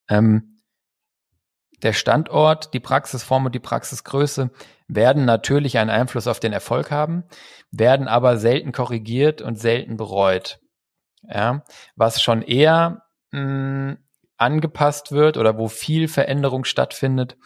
[0.09, 0.56] Ähm,
[1.83, 4.51] der Standort, die Praxisform und die Praxisgröße
[4.89, 7.25] werden natürlich einen Einfluss auf den Erfolg haben,
[7.71, 10.59] werden aber selten korrigiert und selten bereut.
[11.29, 11.65] Ja,
[11.97, 13.03] was schon eher
[13.33, 13.99] mh, mm,
[14.37, 17.37] angepasst wird oder wo viel Veränderung stattfindet,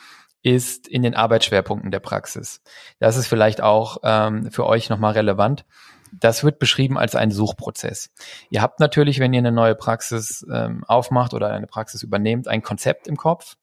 [0.42, 2.62] ist in den Arbeitsschwerpunkten der Praxis.
[2.98, 5.64] Das ist vielleicht auch ähm, für euch nochmal relevant.
[6.12, 8.10] Das wird beschrieben als ein Suchprozess.
[8.48, 12.62] Ihr habt natürlich, wenn ihr eine neue Praxis ähm, aufmacht oder eine Praxis übernehmt, ein
[12.62, 13.56] Konzept im Kopf.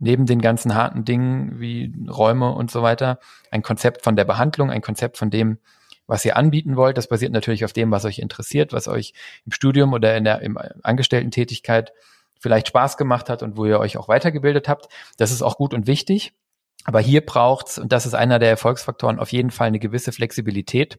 [0.00, 3.20] Neben den ganzen harten Dingen wie Räume und so weiter,
[3.50, 5.58] ein Konzept von der Behandlung, ein Konzept von dem,
[6.06, 6.98] was ihr anbieten wollt.
[6.98, 9.12] Das basiert natürlich auf dem, was euch interessiert, was euch
[9.46, 11.92] im Studium oder in der im Angestellten-Tätigkeit
[12.40, 14.88] vielleicht Spaß gemacht hat und wo ihr euch auch weitergebildet habt.
[15.18, 16.32] Das ist auch gut und wichtig.
[16.84, 20.98] Aber hier braucht's, und das ist einer der Erfolgsfaktoren, auf jeden Fall eine gewisse Flexibilität,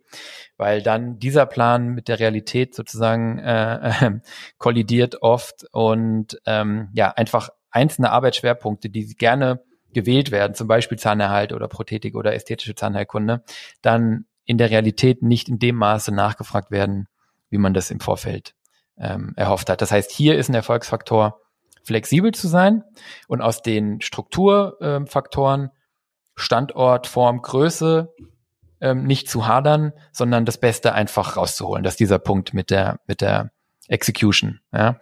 [0.55, 4.11] weil dann dieser Plan mit der Realität sozusagen äh, äh,
[4.59, 9.63] kollidiert oft und ähm, ja, einfach einzelne Arbeitsschwerpunkte, die gerne
[9.93, 13.43] gewählt werden, zum Beispiel Zahnerhalt oder Prothetik oder ästhetische Zahnheilkunde,
[13.81, 17.07] dann in der Realität nicht in dem Maße nachgefragt werden,
[17.49, 18.55] wie man das im Vorfeld
[18.97, 19.81] ähm, erhofft hat.
[19.81, 21.39] Das heißt, hier ist ein Erfolgsfaktor,
[21.83, 22.83] flexibel zu sein
[23.27, 25.69] und aus den Strukturfaktoren, ähm,
[26.35, 28.13] Standort, Form, Größe
[28.79, 31.83] ähm, nicht zu hadern, sondern das Beste einfach rauszuholen.
[31.83, 33.51] Das ist dieser Punkt mit der, mit der
[33.87, 34.59] Execution.
[34.71, 34.99] Ja.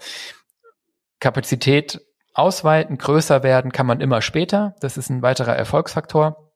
[1.19, 2.01] Kapazität
[2.39, 4.75] ausweiten, größer werden kann man immer später.
[4.79, 6.51] Das ist ein weiterer Erfolgsfaktor.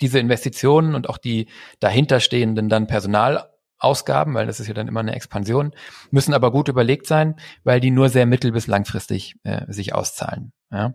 [0.00, 1.48] Diese Investitionen und auch die
[1.80, 3.48] dahinterstehenden dann Personal
[3.78, 5.72] Ausgaben, weil das ist ja dann immer eine Expansion,
[6.12, 7.34] müssen aber gut überlegt sein,
[7.64, 10.52] weil die nur sehr mittel- bis langfristig äh, sich auszahlen.
[10.70, 10.94] Ja.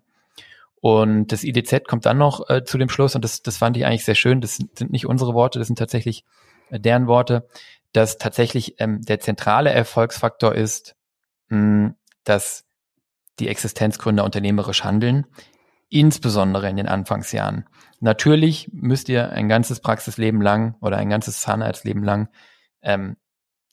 [0.79, 3.85] Und das IDZ kommt dann noch äh, zu dem Schluss, und das, das fand ich
[3.85, 6.23] eigentlich sehr schön, das sind nicht unsere Worte, das sind tatsächlich
[6.69, 7.47] äh, deren Worte,
[7.91, 10.95] dass tatsächlich ähm, der zentrale Erfolgsfaktor ist,
[11.49, 11.93] mh,
[12.23, 12.66] dass
[13.39, 15.25] die Existenzgründer unternehmerisch handeln,
[15.89, 17.65] insbesondere in den Anfangsjahren.
[17.99, 22.29] Natürlich müsst ihr ein ganzes Praxisleben lang oder ein ganzes Zahnarztleben lang
[22.81, 23.17] ähm,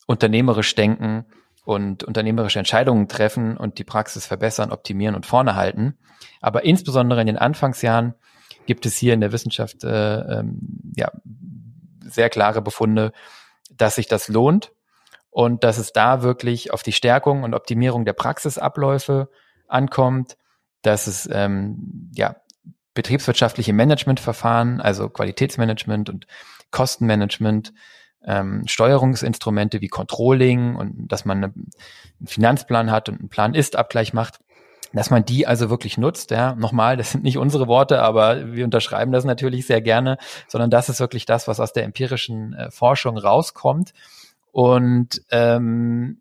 [0.06, 1.26] unternehmerisch denken
[1.64, 5.98] und unternehmerische Entscheidungen treffen und die Praxis verbessern, optimieren und vorne halten.
[6.40, 8.14] Aber insbesondere in den Anfangsjahren
[8.66, 11.10] gibt es hier in der Wissenschaft äh, ähm, ja,
[12.00, 13.12] sehr klare Befunde,
[13.70, 14.72] dass sich das lohnt
[15.30, 19.30] und dass es da wirklich auf die Stärkung und Optimierung der Praxisabläufe
[19.74, 20.36] ankommt,
[20.82, 22.36] dass es ähm, ja
[22.94, 26.26] betriebswirtschaftliche Managementverfahren, also Qualitätsmanagement und
[26.70, 27.72] Kostenmanagement
[28.26, 34.40] ähm, Steuerungsinstrumente wie Controlling und dass man eine, einen Finanzplan hat und einen Plan-Ist-Abgleich macht,
[34.92, 36.30] dass man die also wirklich nutzt.
[36.30, 40.18] Ja, nochmal, das sind nicht unsere Worte, aber wir unterschreiben das natürlich sehr gerne,
[40.48, 43.92] sondern das ist wirklich das, was aus der empirischen äh, Forschung rauskommt.
[44.52, 46.20] Und ähm,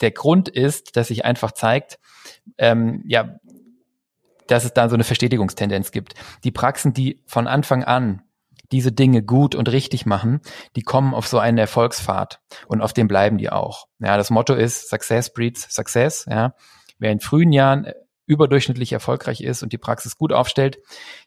[0.00, 1.98] der Grund ist, dass sich einfach zeigt,
[2.58, 3.36] ähm, ja,
[4.46, 6.14] dass es da so eine Verstetigungstendenz gibt.
[6.44, 8.22] Die Praxen, die von Anfang an
[8.72, 10.40] diese Dinge gut und richtig machen,
[10.74, 13.86] die kommen auf so einen Erfolgspfad und auf dem bleiben die auch.
[14.00, 16.26] Ja, das Motto ist Success breeds Success.
[16.28, 16.54] Ja,
[16.98, 17.86] wer in frühen Jahren
[18.26, 20.78] überdurchschnittlich erfolgreich ist und die Praxis gut aufstellt,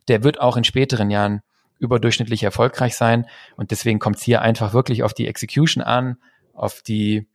[0.08, 1.42] der wird auch in späteren Jahren
[1.80, 3.28] überdurchschnittlich erfolgreich sein.
[3.56, 6.18] Und deswegen kommt es hier einfach wirklich auf die Execution an,
[6.54, 7.28] auf die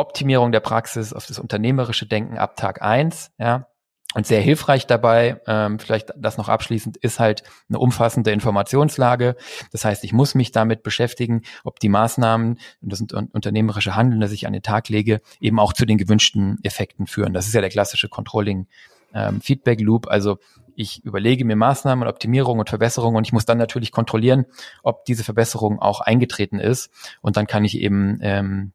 [0.00, 3.30] Optimierung der Praxis, auf das unternehmerische Denken ab Tag eins.
[3.38, 3.66] Ja,
[4.14, 9.36] und sehr hilfreich dabei, ähm, vielleicht das noch abschließend, ist halt eine umfassende Informationslage.
[9.70, 14.32] Das heißt, ich muss mich damit beschäftigen, ob die Maßnahmen und das unternehmerische Handeln, das
[14.32, 17.32] ich an den Tag lege, eben auch zu den gewünschten Effekten führen.
[17.32, 18.66] Das ist ja der klassische Controlling
[19.14, 20.08] ähm, Feedback Loop.
[20.08, 20.38] Also
[20.74, 24.46] ich überlege mir Maßnahmen und Optimierung und Verbesserungen und ich muss dann natürlich kontrollieren,
[24.82, 26.90] ob diese Verbesserung auch eingetreten ist.
[27.20, 28.72] Und dann kann ich eben ähm,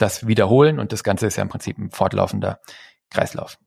[0.00, 2.60] das wiederholen und das Ganze ist ja im Prinzip ein fortlaufender
[3.10, 3.58] Kreislauf.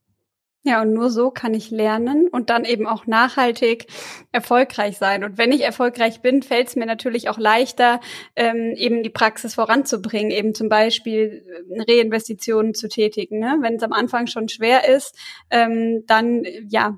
[0.65, 3.87] Ja, und nur so kann ich lernen und dann eben auch nachhaltig
[4.31, 5.25] erfolgreich sein.
[5.25, 7.99] Und wenn ich erfolgreich bin, fällt es mir natürlich auch leichter,
[8.37, 13.39] ähm, eben die Praxis voranzubringen, eben zum Beispiel äh, Reinvestitionen zu tätigen.
[13.39, 13.57] Ne?
[13.59, 15.17] Wenn es am Anfang schon schwer ist,
[15.49, 16.97] ähm, dann ja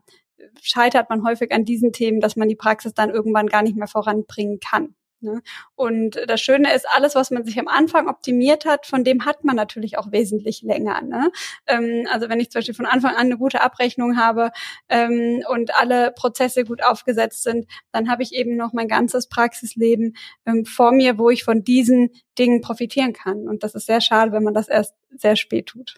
[0.62, 3.88] scheitert man häufig an diesen Themen, dass man die Praxis dann irgendwann gar nicht mehr
[3.88, 4.96] voranbringen kann.
[5.22, 5.42] Ne?
[5.76, 9.44] Und das Schöne ist, alles, was man sich am Anfang optimiert hat, von dem hat
[9.44, 11.02] man natürlich auch wesentlich länger.
[11.02, 11.32] Ne?
[11.68, 14.52] Ähm, also wenn ich zum Beispiel von Anfang an eine gute Abrechnung habe
[14.90, 20.16] ähm, und alle Prozesse gut aufgesetzt sind, dann habe ich eben noch mein ganzes Praxisleben
[20.46, 23.48] ähm, vor mir, wo ich von diesen Dingen profitieren kann.
[23.48, 25.96] Und das ist sehr schade, wenn man das erst sehr spät tut.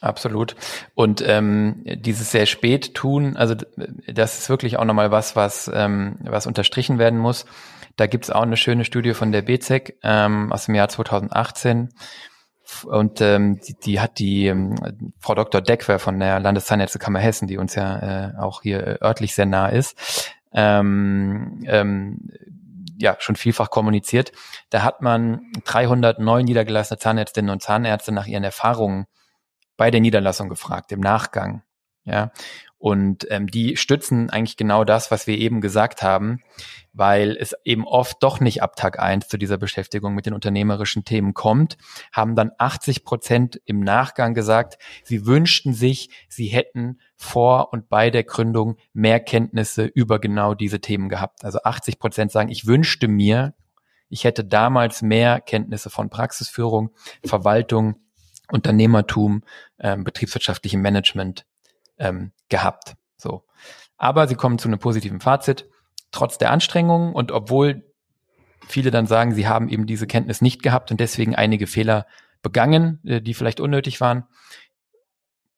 [0.00, 0.56] Absolut.
[0.94, 3.54] Und ähm, dieses sehr spät tun, also
[4.06, 7.44] das ist wirklich auch nochmal was, was, ähm, was unterstrichen werden muss.
[7.96, 11.90] Da gibt's auch eine schöne Studie von der BZEC ähm, aus dem Jahr 2018.
[12.86, 15.60] Und ähm, die, die hat die ähm, Frau Dr.
[15.60, 20.32] Deckwer von der Landeszahnärztekammer Hessen, die uns ja äh, auch hier örtlich sehr nah ist,
[20.52, 22.30] ähm, ähm,
[22.96, 24.32] ja schon vielfach kommuniziert.
[24.70, 29.06] Da hat man 300 neu niedergelassene Zahnärztinnen und Zahnärzte nach ihren Erfahrungen
[29.80, 31.62] bei der Niederlassung gefragt, im Nachgang.
[32.04, 32.32] Ja,
[32.76, 36.40] und ähm, die stützen eigentlich genau das, was wir eben gesagt haben,
[36.92, 41.06] weil es eben oft doch nicht ab Tag eins zu dieser Beschäftigung mit den unternehmerischen
[41.06, 41.78] Themen kommt,
[42.12, 48.10] haben dann 80 Prozent im Nachgang gesagt, sie wünschten sich, sie hätten vor und bei
[48.10, 51.42] der Gründung mehr Kenntnisse über genau diese Themen gehabt.
[51.42, 53.54] Also 80 Prozent sagen, ich wünschte mir,
[54.10, 56.90] ich hätte damals mehr Kenntnisse von Praxisführung,
[57.24, 57.96] Verwaltung,
[58.50, 59.42] Unternehmertum,
[59.78, 61.46] ähm, betriebswirtschaftlichem Management
[61.98, 62.96] ähm, gehabt.
[63.16, 63.44] So.
[63.96, 65.66] Aber sie kommen zu einem positiven Fazit,
[66.10, 67.84] trotz der Anstrengungen und obwohl
[68.66, 72.06] viele dann sagen, sie haben eben diese Kenntnis nicht gehabt und deswegen einige Fehler
[72.42, 74.24] begangen, äh, die vielleicht unnötig waren,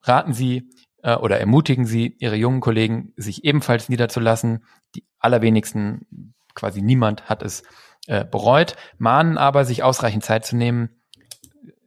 [0.03, 0.70] raten Sie
[1.03, 4.64] äh, oder ermutigen Sie Ihre jungen Kollegen, sich ebenfalls niederzulassen.
[4.95, 7.62] Die allerwenigsten, quasi niemand hat es
[8.07, 11.01] äh, bereut, mahnen aber, sich ausreichend Zeit zu nehmen,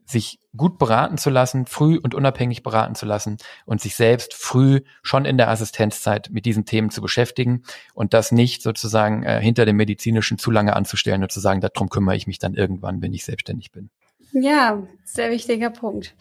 [0.05, 4.81] sich gut beraten zu lassen, früh und unabhängig beraten zu lassen und sich selbst früh
[5.01, 9.65] schon in der Assistenzzeit mit diesen Themen zu beschäftigen und das nicht sozusagen äh, hinter
[9.65, 13.13] dem medizinischen zu lange anzustellen und zu sagen, darum kümmere ich mich dann irgendwann, wenn
[13.13, 13.89] ich selbstständig bin.
[14.31, 16.15] Ja, sehr wichtiger Punkt.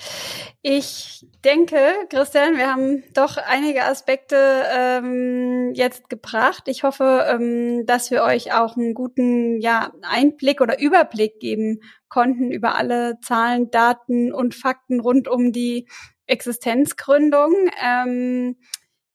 [0.62, 1.76] Ich denke,
[2.11, 4.36] Christian, wir haben doch einige Aspekte
[4.72, 6.64] ähm, jetzt gebracht.
[6.66, 12.52] Ich hoffe, ähm, dass wir euch auch einen guten ja, Einblick oder Überblick geben konnten
[12.52, 15.88] über alle Zahlen, Daten und Fakten rund um die
[16.26, 17.52] Existenzgründung.
[17.82, 18.57] Ähm,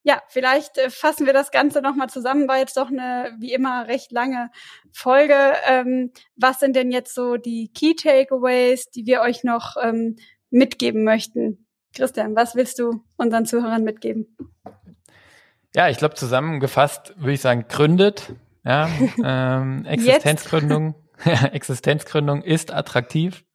[0.10, 2.47] ja, vielleicht äh, fassen wir das Ganze nochmal zusammen.
[2.47, 4.49] War jetzt doch eine, wie immer, recht lange
[4.91, 5.36] Folge.
[5.68, 10.16] Ähm, was sind denn jetzt so die Key Takeaways, die wir euch noch ähm,
[10.49, 11.68] mitgeben möchten?
[11.95, 14.36] Christian, was willst du unseren Zuhörern mitgeben?
[15.76, 18.34] Ja, ich glaube, zusammengefasst würde ich sagen, gründet.
[18.66, 18.89] Ja,
[19.24, 20.95] ähm, Existenzgründung.
[21.51, 23.45] Existenzgründung ist attraktiv.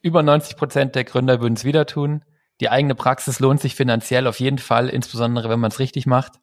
[0.00, 2.24] Über 90 Prozent der Gründer würden es wieder tun.
[2.62, 6.34] Die eigene Praxis lohnt sich finanziell auf jeden Fall, insbesondere wenn man es richtig macht.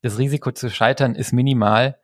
[0.00, 1.98] Das Risiko zu scheitern ist minimal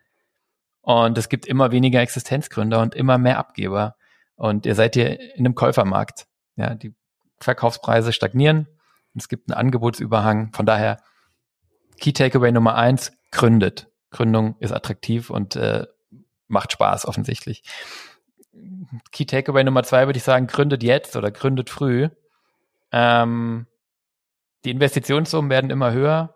[0.83, 3.97] und es gibt immer weniger Existenzgründer und immer mehr Abgeber.
[4.35, 6.27] Und ihr seid hier in einem Käufermarkt.
[6.57, 6.95] Ja, die
[7.41, 8.69] Verkaufspreise stagnieren.
[9.15, 10.53] Es gibt einen Angebotsüberhang.
[10.53, 10.99] Von daher
[11.99, 13.89] Key Takeaway Nummer eins, gründet.
[14.11, 15.87] Gründung ist attraktiv und äh,
[16.47, 17.63] macht Spaß offensichtlich.
[19.13, 22.11] Key Takeaway Nummer zwei würde ich sagen, gründet jetzt oder gründet früh.
[22.93, 23.67] Ähm,
[24.65, 26.35] die Investitionssummen werden immer höher,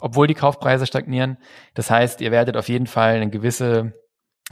[0.00, 1.38] obwohl die Kaufpreise stagnieren.
[1.74, 3.92] Das heißt, ihr werdet auf jeden Fall einen gewisse,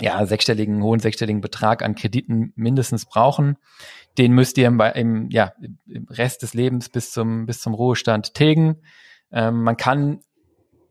[0.01, 3.57] ja, sechsstelligen, hohen sechsstelligen Betrag an Krediten mindestens brauchen.
[4.19, 5.53] Den müsst ihr im, im, ja,
[5.87, 8.83] im Rest des Lebens bis zum, bis zum Ruhestand tilgen.
[9.33, 10.21] Ähm, man kann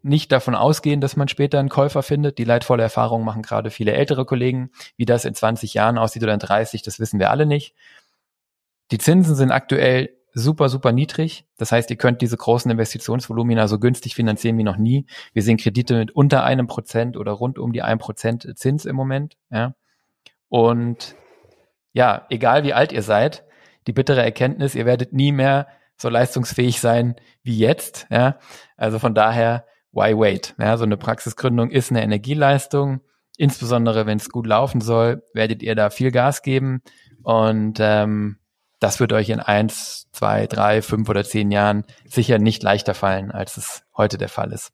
[0.03, 2.37] nicht davon ausgehen, dass man später einen Käufer findet.
[2.37, 4.71] Die leidvolle Erfahrung machen gerade viele ältere Kollegen.
[4.97, 7.73] Wie das in 20 Jahren aussieht oder in 30, das wissen wir alle nicht.
[8.91, 11.45] Die Zinsen sind aktuell super, super niedrig.
[11.57, 15.05] Das heißt, ihr könnt diese großen Investitionsvolumina so günstig finanzieren wie noch nie.
[15.33, 18.95] Wir sehen Kredite mit unter einem Prozent oder rund um die ein Prozent Zins im
[18.95, 19.37] Moment.
[19.51, 19.75] Ja.
[20.49, 21.15] Und
[21.93, 23.43] ja, egal wie alt ihr seid,
[23.87, 25.67] die bittere Erkenntnis, ihr werdet nie mehr
[25.97, 28.07] so leistungsfähig sein wie jetzt.
[28.09, 28.39] Ja.
[28.75, 30.55] Also von daher, why wait?
[30.57, 33.01] Ja, so eine Praxisgründung ist eine Energieleistung.
[33.37, 36.81] Insbesondere wenn es gut laufen soll, werdet ihr da viel Gas geben.
[37.23, 38.37] Und ähm,
[38.83, 43.31] das wird euch in eins, zwei, drei, fünf oder zehn Jahren sicher nicht leichter fallen,
[43.31, 44.73] als es heute der Fall ist.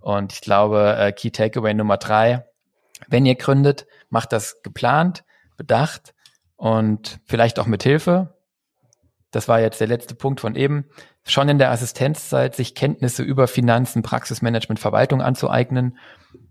[0.00, 2.44] Und ich glaube, äh, Key Takeaway Nummer drei,
[3.06, 5.22] wenn ihr gründet, macht das geplant,
[5.56, 6.12] bedacht
[6.56, 8.36] und vielleicht auch mit Hilfe.
[9.30, 10.86] Das war jetzt der letzte Punkt von eben.
[11.22, 15.98] Schon in der Assistenzzeit sich Kenntnisse über Finanzen, Praxismanagement, Verwaltung anzueignen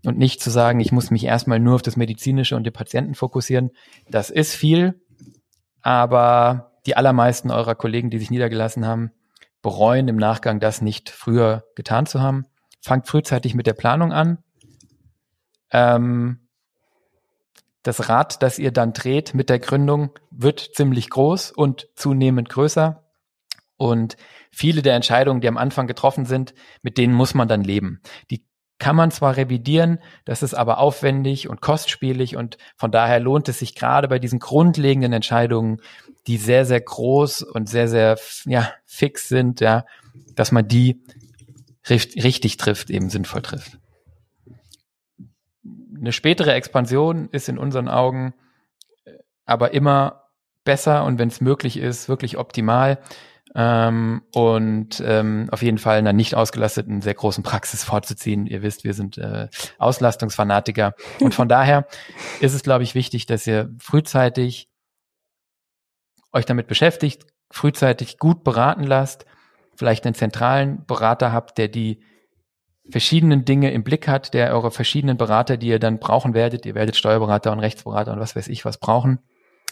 [0.06, 3.14] und nicht zu sagen, ich muss mich erstmal nur auf das Medizinische und den Patienten
[3.14, 3.72] fokussieren.
[4.08, 4.98] Das ist viel,
[5.88, 9.10] aber die allermeisten eurer Kollegen, die sich niedergelassen haben,
[9.62, 12.44] bereuen im Nachgang, das nicht früher getan zu haben.
[12.82, 14.36] Fangt frühzeitig mit der Planung an.
[15.70, 16.46] Ähm,
[17.82, 23.02] das Rad, das ihr dann dreht mit der Gründung, wird ziemlich groß und zunehmend größer.
[23.78, 24.18] Und
[24.50, 28.02] viele der Entscheidungen, die am Anfang getroffen sind, mit denen muss man dann leben.
[28.30, 28.44] Die
[28.78, 33.58] kann man zwar revidieren, das ist aber aufwendig und kostspielig und von daher lohnt es
[33.58, 35.80] sich gerade bei diesen grundlegenden Entscheidungen,
[36.26, 39.84] die sehr, sehr groß und sehr, sehr ja, fix sind, ja,
[40.34, 41.02] dass man die
[41.90, 43.78] richtig trifft, eben sinnvoll trifft
[46.00, 48.34] eine spätere Expansion ist in unseren Augen
[49.04, 49.12] äh,
[49.44, 50.24] aber immer
[50.64, 52.98] besser und wenn es möglich ist, wirklich optimal.
[53.54, 58.46] Ähm, und ähm, auf jeden Fall in einer nicht ausgelasteten, sehr großen Praxis fortzuziehen.
[58.46, 60.94] Ihr wisst, wir sind äh, Auslastungsfanatiker.
[61.20, 61.86] Und von daher
[62.40, 64.68] ist es, glaube ich, wichtig, dass ihr frühzeitig
[66.32, 69.24] euch damit beschäftigt, frühzeitig gut beraten lasst,
[69.76, 72.02] vielleicht einen zentralen Berater habt, der die
[72.90, 76.74] verschiedenen Dinge im Blick hat, der eure verschiedenen Berater, die ihr dann brauchen werdet, ihr
[76.74, 79.18] werdet Steuerberater und Rechtsberater und was weiß ich was brauchen,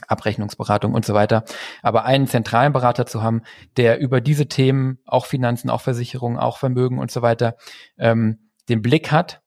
[0.09, 1.45] Abrechnungsberatung und so weiter,
[1.83, 3.43] aber einen zentralen Berater zu haben,
[3.77, 7.57] der über diese Themen, auch Finanzen, auch Versicherungen, auch Vermögen und so weiter,
[7.99, 9.41] ähm, den Blick hat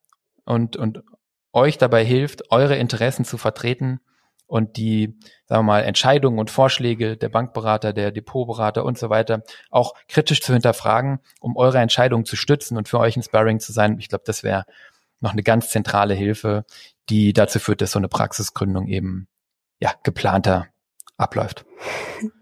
[0.44, 1.02] und, und
[1.52, 4.00] euch dabei hilft, eure Interessen zu vertreten
[4.46, 9.42] und die, sagen wir mal, Entscheidungen und Vorschläge der Bankberater, der Depotberater und so weiter
[9.70, 13.72] auch kritisch zu hinterfragen, um eure Entscheidungen zu stützen und für euch ein Sparring zu
[13.72, 13.98] sein.
[14.00, 14.64] Ich glaube, das wäre
[15.20, 16.64] noch eine ganz zentrale Hilfe,
[17.08, 19.28] die dazu führt, dass so eine Praxisgründung eben
[19.80, 20.68] ja geplanter
[21.16, 21.64] abläuft.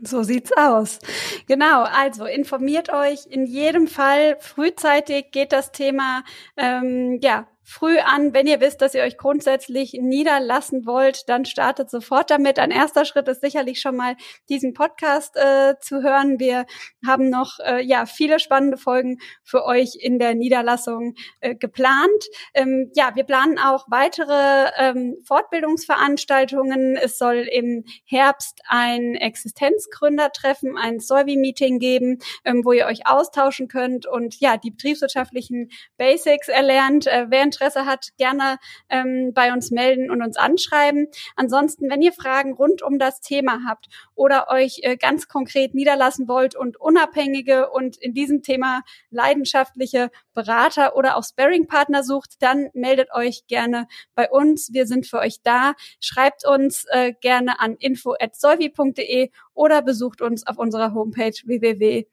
[0.03, 0.99] So sieht's aus.
[1.47, 6.22] Genau, also informiert euch in jedem Fall frühzeitig geht das Thema
[6.57, 8.32] ähm, ja früh an.
[8.32, 12.58] Wenn ihr wisst, dass ihr euch grundsätzlich niederlassen wollt, dann startet sofort damit.
[12.58, 14.16] Ein erster Schritt ist sicherlich schon mal
[14.48, 16.40] diesen Podcast äh, zu hören.
[16.40, 16.64] Wir
[17.06, 22.24] haben noch äh, ja viele spannende Folgen für euch in der Niederlassung äh, geplant.
[22.54, 26.96] Ähm, ja, wir planen auch weitere ähm, Fortbildungsveranstaltungen.
[26.96, 34.06] Es soll im Herbst ein Existenzgründertreffen, ein Solvi-Meeting geben, ähm, wo ihr euch austauschen könnt
[34.06, 37.06] und ja die betriebswirtschaftlichen Basics erlernt.
[37.06, 41.09] Äh, während Interesse hat, gerne ähm, bei uns melden und uns anschreiben.
[41.36, 46.28] Ansonsten, wenn ihr Fragen rund um das Thema habt oder euch äh, ganz konkret niederlassen
[46.28, 53.12] wollt und unabhängige und in diesem Thema leidenschaftliche Berater oder auch Sparring-Partner sucht, dann meldet
[53.12, 54.72] euch gerne bei uns.
[54.72, 55.72] Wir sind für euch da.
[56.00, 62.09] Schreibt uns äh, gerne an info@solvi.de oder besucht uns auf unserer Homepage www.solvi.de.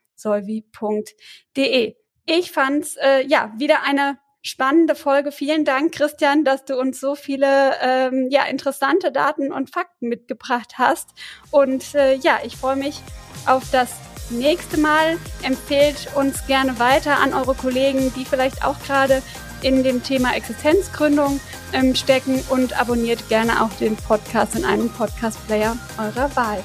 [2.28, 5.32] Ich fand's äh, ja wieder eine spannende Folge.
[5.32, 10.78] Vielen Dank, Christian, dass du uns so viele ähm, ja, interessante Daten und Fakten mitgebracht
[10.78, 11.10] hast.
[11.52, 13.02] Und äh, ja, ich freue mich
[13.48, 13.96] auf das
[14.30, 15.18] nächste Mal.
[15.42, 19.22] Empfehlt uns gerne weiter an eure Kollegen, die vielleicht auch gerade
[19.62, 21.40] in dem Thema Existenzgründung
[21.74, 26.64] ähm, stecken und abonniert gerne auch den Podcast in einem Podcast-Player eurer Wahl.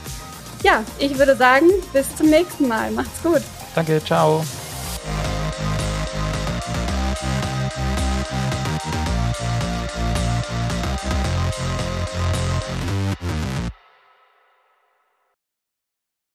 [0.63, 2.91] Ja, ich würde sagen, bis zum nächsten Mal.
[2.91, 3.41] Macht's gut.
[3.75, 4.45] Danke, ciao.